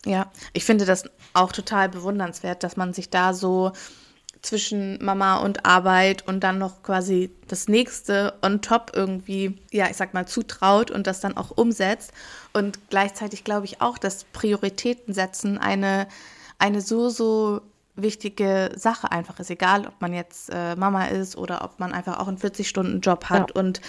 [0.05, 3.73] Ja, ich finde das auch total bewundernswert, dass man sich da so
[4.45, 9.97] zwischen Mama und Arbeit und dann noch quasi das nächste on top irgendwie, ja, ich
[9.97, 12.13] sag mal, zutraut und das dann auch umsetzt.
[12.53, 16.07] Und gleichzeitig glaube ich auch, dass Prioritäten setzen eine,
[16.59, 17.63] eine so, so
[17.97, 19.51] wichtige Sache einfach ist.
[19.51, 23.53] Egal, ob man jetzt äh, Mama ist oder ob man einfach auch einen 40-Stunden-Job hat
[23.53, 23.81] und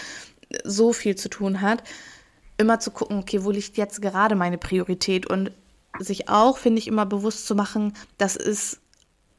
[0.64, 1.82] so viel zu tun hat.
[2.56, 5.50] Immer zu gucken, okay, wo liegt jetzt gerade meine Priorität und
[5.98, 8.80] sich auch, finde ich, immer bewusst zu machen, das ist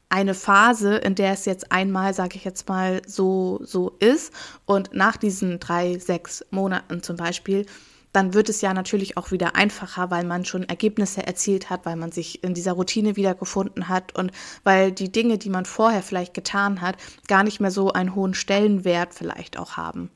[0.08, 4.32] eine Phase, in der es jetzt einmal, sage ich jetzt mal, so, so ist.
[4.64, 7.66] Und nach diesen drei, sechs Monaten zum Beispiel,
[8.12, 11.96] dann wird es ja natürlich auch wieder einfacher, weil man schon Ergebnisse erzielt hat, weil
[11.96, 14.32] man sich in dieser Routine wiedergefunden hat und
[14.64, 16.96] weil die Dinge, die man vorher vielleicht getan hat,
[17.28, 20.10] gar nicht mehr so einen hohen Stellenwert vielleicht auch haben.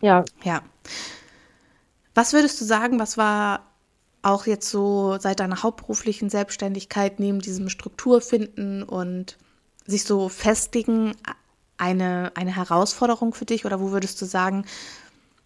[0.00, 0.62] Ja, Ja.
[2.14, 3.67] Was würdest du sagen, was war
[4.22, 9.38] auch jetzt so seit deiner hauptberuflichen Selbstständigkeit neben diesem Strukturfinden und
[9.86, 11.14] sich so festigen
[11.76, 13.64] eine, eine Herausforderung für dich?
[13.64, 14.64] Oder wo würdest du sagen,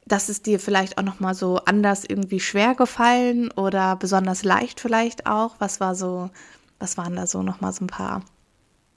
[0.07, 5.27] das ist dir vielleicht auch nochmal so anders irgendwie schwer gefallen oder besonders leicht vielleicht
[5.27, 5.55] auch?
[5.59, 6.31] Was war so,
[6.79, 8.23] was waren da so nochmal so ein paar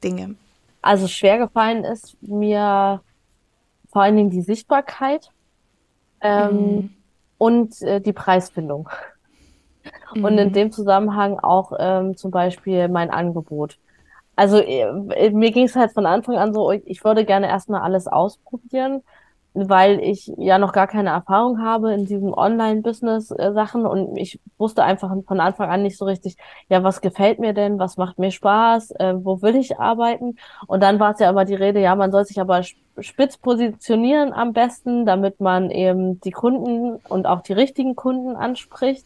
[0.03, 0.35] Dinge?
[0.85, 3.01] also schwer gefallen ist mir
[3.91, 5.31] vor allen Dingen die Sichtbarkeit
[6.21, 6.91] ähm,
[7.39, 8.89] und äh, die Preisfindung.
[10.21, 13.77] Und in dem Zusammenhang auch ähm, zum Beispiel mein Angebot.
[14.35, 18.07] Also äh, mir ging es halt von Anfang an so, ich würde gerne erstmal alles
[18.07, 19.01] ausprobieren,
[19.53, 25.15] weil ich ja noch gar keine Erfahrung habe in diesen Online-Business-Sachen und ich wusste einfach
[25.25, 26.35] von Anfang an nicht so richtig,
[26.67, 30.35] ja, was gefällt mir denn, was macht mir Spaß, äh, wo will ich arbeiten?
[30.67, 32.63] Und dann war es ja immer die Rede, ja, man soll sich aber
[32.99, 39.05] spitz positionieren am besten, damit man eben die Kunden und auch die richtigen Kunden anspricht.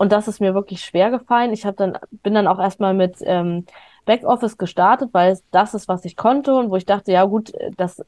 [0.00, 1.52] Und das ist mir wirklich schwer gefallen.
[1.52, 3.66] Ich habe dann, bin dann auch erstmal mit ähm,
[4.06, 8.02] Backoffice gestartet, weil das ist, was ich konnte und wo ich dachte, ja gut, das,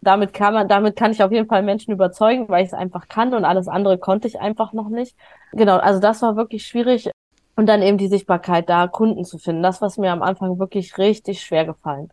[0.00, 3.08] damit kann man, damit kann ich auf jeden Fall Menschen überzeugen, weil ich es einfach
[3.08, 5.16] kann und alles andere konnte ich einfach noch nicht.
[5.50, 7.10] Genau, also das war wirklich schwierig.
[7.56, 9.64] Und dann eben die Sichtbarkeit, da Kunden zu finden.
[9.64, 12.10] Das, was mir am Anfang wirklich richtig schwer gefallen.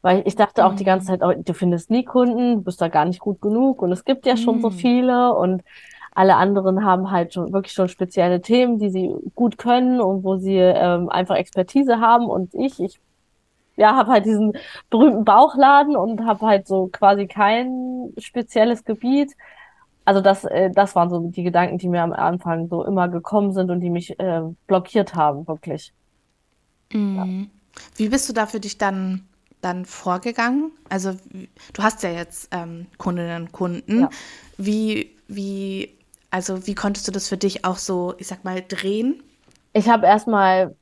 [0.00, 2.88] Weil ich dachte auch die ganze Zeit, oh, du findest nie Kunden, du bist da
[2.88, 5.62] gar nicht gut genug und es gibt ja schon so viele und
[6.16, 10.36] alle anderen haben halt schon wirklich schon spezielle Themen, die sie gut können und wo
[10.36, 12.26] sie ähm, einfach Expertise haben.
[12.26, 12.98] Und ich, ich
[13.76, 14.54] ja, habe halt diesen
[14.88, 19.36] berühmten Bauchladen und habe halt so quasi kein spezielles Gebiet.
[20.06, 23.52] Also das, äh, das waren so die Gedanken, die mir am Anfang so immer gekommen
[23.52, 25.92] sind und die mich äh, blockiert haben, wirklich.
[26.94, 27.50] Mhm.
[27.96, 29.28] Wie bist du da für dich dann,
[29.60, 30.72] dann vorgegangen?
[30.88, 31.12] Also
[31.74, 34.00] du hast ja jetzt ähm, Kundinnen und Kunden.
[34.00, 34.10] Ja.
[34.56, 35.96] Wie, wie,
[36.30, 39.22] also wie konntest du das für dich auch so, ich sag mal, drehen?
[39.72, 40.74] Ich habe erstmal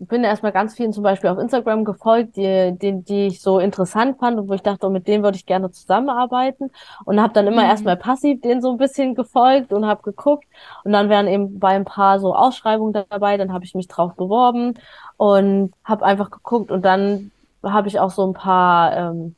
[0.00, 4.18] bin erstmal ganz vielen zum Beispiel auf Instagram gefolgt, die, die, die ich so interessant
[4.20, 6.70] fand und wo ich dachte, oh, mit denen würde ich gerne zusammenarbeiten
[7.04, 7.66] und habe dann immer Mhm.
[7.66, 10.46] erstmal passiv denen so ein bisschen gefolgt und habe geguckt
[10.84, 14.14] und dann wären eben bei ein paar so Ausschreibungen dabei, dann habe ich mich drauf
[14.16, 14.74] beworben
[15.18, 17.32] und habe einfach geguckt und dann
[17.64, 19.36] habe ich auch so ein paar, ähm,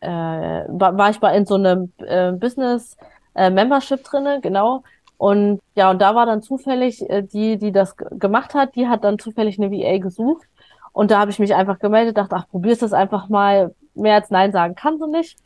[0.00, 2.96] äh, war, war ich bei in so einem äh, Business
[3.34, 4.82] äh, Membership drinne, genau.
[5.18, 9.04] Und ja, und da war dann zufällig, äh, die, die das gemacht hat, die hat
[9.04, 10.46] dann zufällig eine VA gesucht.
[10.92, 13.74] Und da habe ich mich einfach gemeldet, dachte, ach, probier's das einfach mal.
[13.94, 15.38] Mehr als Nein sagen kann sie nicht.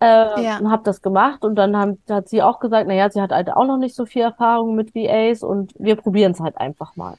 [0.00, 0.06] Äh,
[0.44, 0.58] Ja.
[0.58, 1.44] und habe das gemacht.
[1.44, 3.96] Und dann haben, hat sie auch gesagt, na ja, sie hat halt auch noch nicht
[3.96, 7.16] so viel Erfahrung mit VAs und wir probieren es halt einfach mal.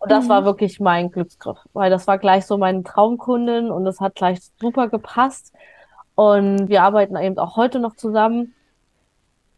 [0.00, 0.46] Und das war Mhm.
[0.46, 4.88] wirklich mein Glücksgriff, weil das war gleich so meine Traumkundin und es hat gleich super
[4.88, 5.52] gepasst.
[6.16, 8.54] Und wir arbeiten eben auch heute noch zusammen.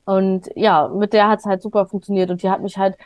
[0.05, 2.97] Und ja, mit der hat es halt super funktioniert und die hat mich halt,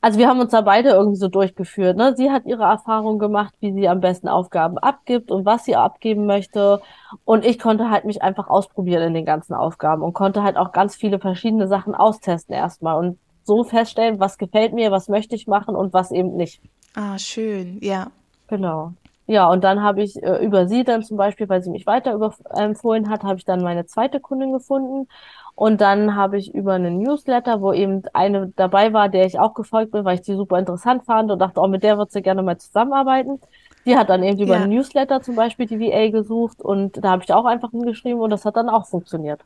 [0.00, 2.14] also wir haben uns da beide irgendwie so durchgeführt, ne?
[2.16, 6.26] Sie hat ihre Erfahrung gemacht, wie sie am besten Aufgaben abgibt und was sie abgeben
[6.26, 6.82] möchte.
[7.24, 10.72] Und ich konnte halt mich einfach ausprobieren in den ganzen Aufgaben und konnte halt auch
[10.72, 15.46] ganz viele verschiedene Sachen austesten erstmal und so feststellen, was gefällt mir, was möchte ich
[15.46, 16.60] machen und was eben nicht.
[16.94, 18.08] Ah, schön, ja.
[18.48, 18.92] Genau.
[19.26, 22.18] Ja, und dann habe ich äh, über sie dann zum Beispiel, weil sie mich weiter
[22.50, 25.08] empfohlen hat, habe ich dann meine zweite Kundin gefunden.
[25.54, 29.54] Und dann habe ich über einen Newsletter, wo eben eine dabei war, der ich auch
[29.54, 32.22] gefolgt bin, weil ich die super interessant fand und dachte, oh, mit der wird sie
[32.22, 33.40] gerne mal zusammenarbeiten.
[33.86, 34.56] Die hat dann eben über Ja.
[34.56, 38.30] einen Newsletter zum Beispiel die VA gesucht und da habe ich auch einfach hingeschrieben und
[38.30, 39.44] das hat dann auch funktioniert.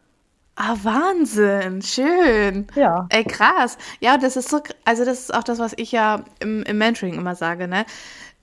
[0.58, 2.66] Ah, Wahnsinn, schön.
[2.74, 3.76] Ja, Ey, krass.
[4.00, 7.14] Ja, das ist so, also das ist auch das, was ich ja im, im Mentoring
[7.14, 7.84] immer sage, ne?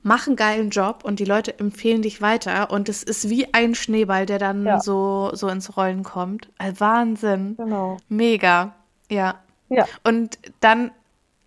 [0.04, 3.73] Mach einen geilen Job und die Leute empfehlen dich weiter und es ist wie ein
[3.73, 4.80] Schneeball, der dann Ja.
[4.80, 6.49] so, so ins Rollen kommt.
[6.60, 7.56] Äh, Wahnsinn.
[7.58, 7.97] genau.
[8.10, 8.76] Mega.
[9.10, 9.39] Ja.
[9.69, 10.91] Ja, Und dann,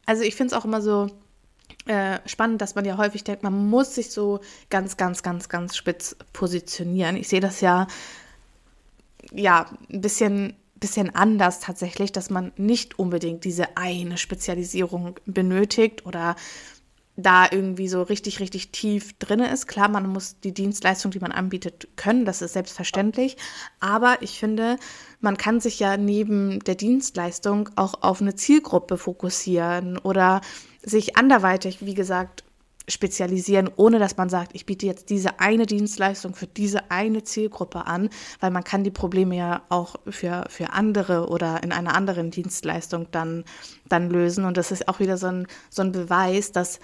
[0.06, 1.06] also ich finde es auch immer so
[1.86, 5.76] äh, spannend, dass man ja häufig denkt, man muss sich so ganz, ganz, ganz, ganz
[5.76, 7.16] spitz positionieren.
[7.16, 7.86] Ich sehe das ja,
[9.32, 16.36] ja, ein bisschen, bisschen anders tatsächlich, dass man nicht unbedingt diese eine Spezialisierung benötigt oder
[17.16, 19.66] da irgendwie so richtig, richtig tief drin ist.
[19.66, 23.36] Klar, man muss die Dienstleistung, die man anbietet, können, das ist selbstverständlich.
[23.80, 24.76] Aber ich finde,
[25.20, 30.42] man kann sich ja neben der Dienstleistung auch auf eine Zielgruppe fokussieren oder
[30.82, 32.44] sich anderweitig, wie gesagt,
[32.88, 37.86] spezialisieren, ohne dass man sagt, ich biete jetzt diese eine Dienstleistung für diese eine Zielgruppe
[37.86, 42.30] an, weil man kann die Probleme ja auch für, für andere oder in einer anderen
[42.30, 43.44] Dienstleistung dann,
[43.88, 44.44] dann lösen.
[44.44, 46.78] Und das ist auch wieder so ein, so ein Beweis, dass,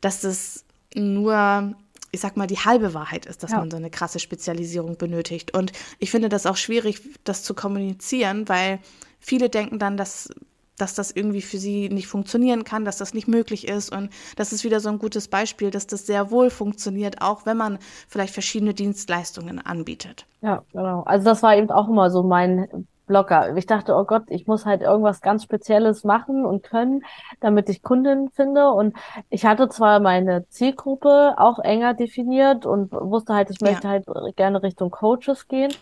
[0.00, 1.74] dass das nur,
[2.12, 3.58] ich sag mal, die halbe Wahrheit ist, dass Ja.
[3.58, 5.52] man so eine krasse Spezialisierung benötigt.
[5.52, 8.78] Und ich finde das auch schwierig, das zu kommunizieren, weil
[9.18, 10.28] viele denken dann, dass
[10.78, 13.90] dass das irgendwie für sie nicht funktionieren kann, dass das nicht möglich ist.
[13.92, 17.56] Und das ist wieder so ein gutes Beispiel, dass das sehr wohl funktioniert, auch wenn
[17.56, 20.26] man vielleicht verschiedene Dienstleistungen anbietet.
[20.40, 21.02] Ja, genau.
[21.04, 23.56] Also das war eben auch immer so mein Blocker.
[23.56, 27.02] Ich dachte, oh Gott, ich muss halt irgendwas ganz Spezielles machen und können,
[27.40, 28.68] damit ich Kunden finde.
[28.70, 28.96] Und
[29.30, 33.60] ich hatte zwar meine Zielgruppe auch enger definiert und wusste halt, ich Ja.
[33.60, 34.06] möchte halt
[34.36, 35.78] gerne Richtung Coaches gehen.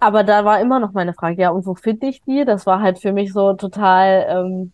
[0.00, 2.44] Aber da war immer noch meine Frage, ja, und wo finde ich die?
[2.44, 4.72] Das war halt für mich so total, ähm,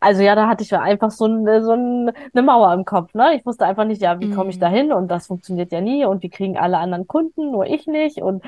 [0.00, 3.14] also ja, da hatte ich ja einfach so eine, so ein- eine Mauer im Kopf,
[3.14, 3.34] ne?
[3.36, 4.74] Ich wusste einfach nicht, ja, wie komme ich da Mhm.
[4.74, 4.92] hin?
[4.92, 8.18] Und das funktioniert ja nie und wie kriegen alle anderen Kunden, nur ich nicht.
[8.20, 8.44] Und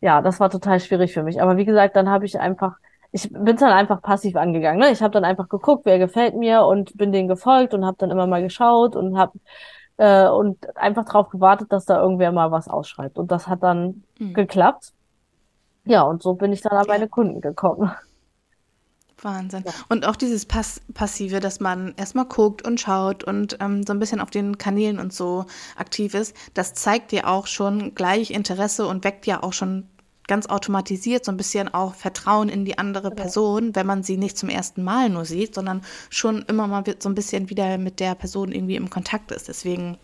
[0.00, 1.40] ja, das war total schwierig für mich.
[1.40, 2.76] Aber wie gesagt, dann habe ich einfach,
[3.12, 4.90] ich bin dann einfach passiv angegangen, ne?
[4.90, 8.10] Ich habe dann einfach geguckt, wer gefällt mir und bin denen gefolgt und habe dann
[8.10, 9.38] immer mal geschaut und habe
[9.98, 13.18] äh, und einfach drauf gewartet, dass da irgendwer mal was ausschreibt.
[13.18, 14.32] Und das hat dann Mhm.
[14.34, 14.92] geklappt.
[15.88, 16.92] Ja, und so bin ich dann an Ja.
[16.92, 17.90] meine Kunden gekommen.
[19.20, 19.64] Wahnsinn.
[19.66, 19.72] Ja.
[19.88, 23.98] Und auch dieses Pass Passive, dass man erstmal guckt und schaut und ähm, so ein
[23.98, 28.86] bisschen auf den Kanälen und so aktiv ist, das zeigt dir auch schon gleich Interesse
[28.86, 29.88] und weckt ja auch schon
[30.28, 33.22] ganz automatisiert so ein bisschen auch Vertrauen in die andere Genau.
[33.22, 37.08] Person, wenn man sie nicht zum ersten Mal nur sieht, sondern schon immer mal so
[37.08, 39.48] ein bisschen wieder mit der Person irgendwie im Kontakt ist.
[39.48, 39.98] Deswegen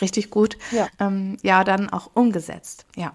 [0.00, 0.58] richtig gut.
[0.70, 0.88] Ja.
[0.98, 2.84] Ähm, ja, dann auch umgesetzt.
[2.96, 3.14] Ja.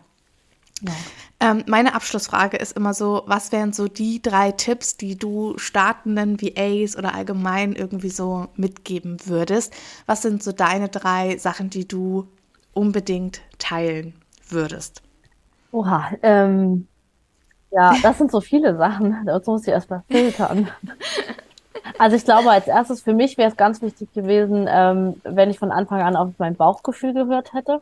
[1.39, 6.41] Ähm, meine Abschlussfrage ist immer so, was wären so die drei Tipps, die du startenden
[6.41, 9.73] VAs oder allgemein irgendwie so mitgeben würdest?
[10.05, 12.27] Was sind so deine drei Sachen, die du
[12.73, 14.13] unbedingt teilen
[14.47, 15.01] würdest?
[15.71, 16.87] Oha, ähm,
[17.71, 19.17] ja, das sind so viele Sachen.
[19.25, 20.69] Dazu muss ich erstmal filtern.
[21.99, 25.59] Also ich glaube, als erstes für mich wäre es ganz wichtig gewesen, ähm, wenn ich
[25.59, 27.81] von Anfang an auf mein Bauchgefühl gehört hätte.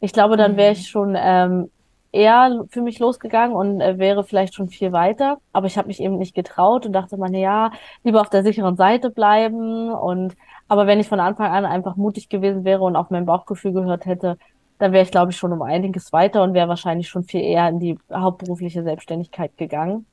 [0.00, 1.70] Ich glaube, dann wäre ich schon ähm,
[2.12, 5.38] eher für mich losgegangen und äh, wäre vielleicht schon viel weiter.
[5.52, 7.72] Aber ich habe mich eben nicht getraut und dachte man, ja,
[8.04, 9.90] lieber auf der sicheren Seite bleiben.
[9.90, 10.36] Und
[10.68, 14.06] aber wenn ich von Anfang an einfach mutig gewesen wäre und auf mein Bauchgefühl gehört
[14.06, 14.38] hätte,
[14.78, 17.68] dann wäre ich, glaube ich, schon um einiges weiter und wäre wahrscheinlich schon viel eher
[17.68, 20.06] in die hauptberufliche Selbstständigkeit gegangen.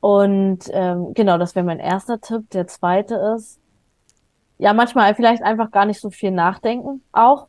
[0.00, 2.50] Und ähm, genau, das wäre mein erster Tipp.
[2.50, 3.60] Der zweite ist,
[4.58, 7.48] ja, manchmal vielleicht einfach gar nicht so viel nachdenken auch,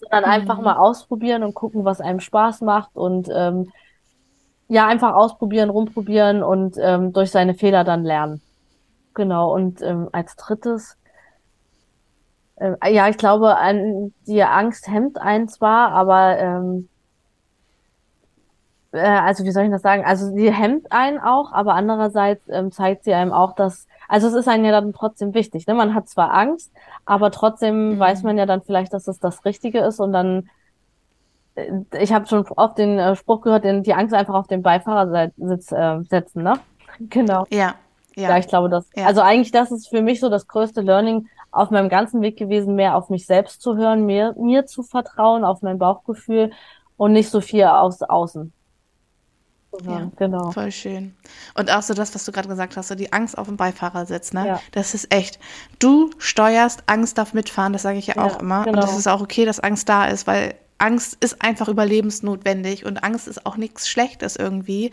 [0.00, 0.30] sondern Mhm.
[0.30, 3.72] einfach mal ausprobieren und gucken, was einem Spaß macht und ähm,
[4.68, 8.42] ja, einfach ausprobieren, rumprobieren und ähm, durch seine Fehler dann lernen.
[9.14, 10.96] Genau, und ähm, als drittes,
[12.60, 16.88] ähm, ja, ich glaube, an, die Angst hemmt einen zwar, aber ähm,
[18.92, 20.04] äh, also wie soll ich das sagen?
[20.04, 24.34] Also sie hemmt einen auch, aber andererseits ähm, zeigt sie einem auch, dass, also es
[24.34, 25.74] ist einem ja dann trotzdem wichtig, ne?
[25.74, 26.72] Man hat zwar Angst,
[27.06, 27.98] aber trotzdem Mhm.
[27.98, 30.48] weiß man ja dann vielleicht, dass es das Richtige ist und dann,
[31.54, 34.62] äh, ich habe schon oft den äh, Spruch gehört, den, die Angst einfach auf den
[34.62, 36.60] Beifahrersitz äh, setzen, ne?
[37.00, 37.46] Genau.
[37.50, 37.74] Ja,
[38.16, 39.06] Ja, ja, ich glaube, das, Ja.
[39.06, 42.74] also eigentlich, das ist für mich so das größte Learning auf meinem ganzen Weg gewesen,
[42.74, 46.52] mehr auf mich selbst zu hören, mir, mir zu vertrauen, auf mein Bauchgefühl
[46.96, 48.52] und nicht so viel aufs Außen
[49.78, 50.12] zu hören.
[50.16, 50.50] Genau.
[50.50, 51.14] voll schön.
[51.54, 54.32] Und auch so das, was du gerade gesagt hast, so die Angst auf dem Beifahrersitz,
[54.32, 54.46] ne?
[54.46, 54.60] Ja.
[54.72, 55.38] Das ist echt.
[55.78, 58.60] Du steuerst, Angst darf mitfahren, das sage ich ja Ja, auch immer.
[58.60, 58.80] Und genau.
[58.80, 63.26] das ist auch okay, dass Angst da ist, weil Angst ist einfach überlebensnotwendig und Angst
[63.26, 64.92] ist auch nichts Schlechtes irgendwie.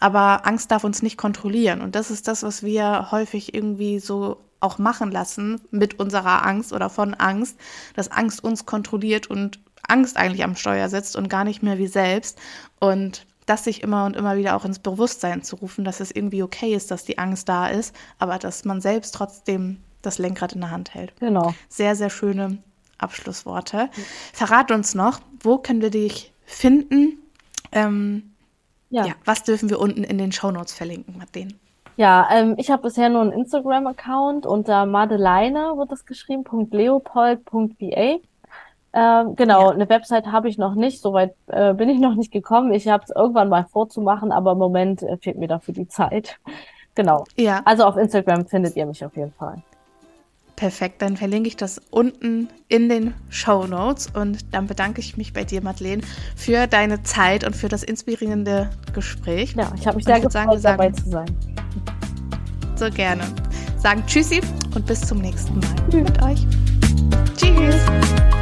[0.00, 1.82] Aber Angst darf uns nicht kontrollieren.
[1.82, 6.72] Und das ist das, was wir häufig irgendwie so auch machen lassen mit unserer Angst
[6.72, 7.58] oder von Angst,
[7.94, 11.88] dass Angst uns kontrolliert und Angst eigentlich am Steuer sitzt und gar nicht mehr wir
[11.88, 12.38] selbst.
[12.80, 16.42] Und das sich immer und immer wieder auch ins Bewusstsein zu rufen, dass es irgendwie
[16.42, 20.60] okay ist, dass die Angst da ist, aber dass man selbst trotzdem das Lenkrad in
[20.60, 21.12] der Hand hält.
[21.20, 21.54] Genau.
[21.68, 22.58] Sehr, sehr schöne
[22.98, 23.88] Abschlussworte.
[24.32, 27.18] Verrat uns noch, wo können wir dich finden?
[27.72, 28.32] Ähm,
[28.90, 29.06] Ja.
[29.06, 29.14] ja.
[29.24, 31.58] was dürfen wir unten in den Shownotes verlinken, Martin?
[31.96, 38.18] Ja, ähm, ich habe bisher nur einen Instagram-Account unter Madeleine wird das geschrieben, .leopold.va.
[38.98, 39.74] Ähm, genau, Ja.
[39.74, 42.72] eine Website habe ich noch nicht, soweit äh, bin ich noch nicht gekommen.
[42.72, 46.38] Ich habe es irgendwann mal vorzumachen, aber im Moment äh, fehlt mir dafür die Zeit.
[46.98, 47.24] Genau.
[47.36, 49.62] Ja, Also auf Instagram findet ihr mich auf jeden Fall.
[50.56, 51.02] perfekt.
[51.02, 55.62] Dann verlinke ich das unten in den Shownotes und dann bedanke ich mich bei dir,
[55.62, 56.00] Madeleine,
[56.34, 59.52] für deine Zeit und für das inspirierende Gespräch.
[59.58, 61.26] Ja, ich habe mich sehr gefreut, sagen- dabei zu sein.
[62.76, 63.24] So gerne.
[63.76, 64.40] Sagen Tschüssi
[64.74, 66.46] und bis zum nächsten Mal mit euch.
[67.36, 68.35] Tschüss.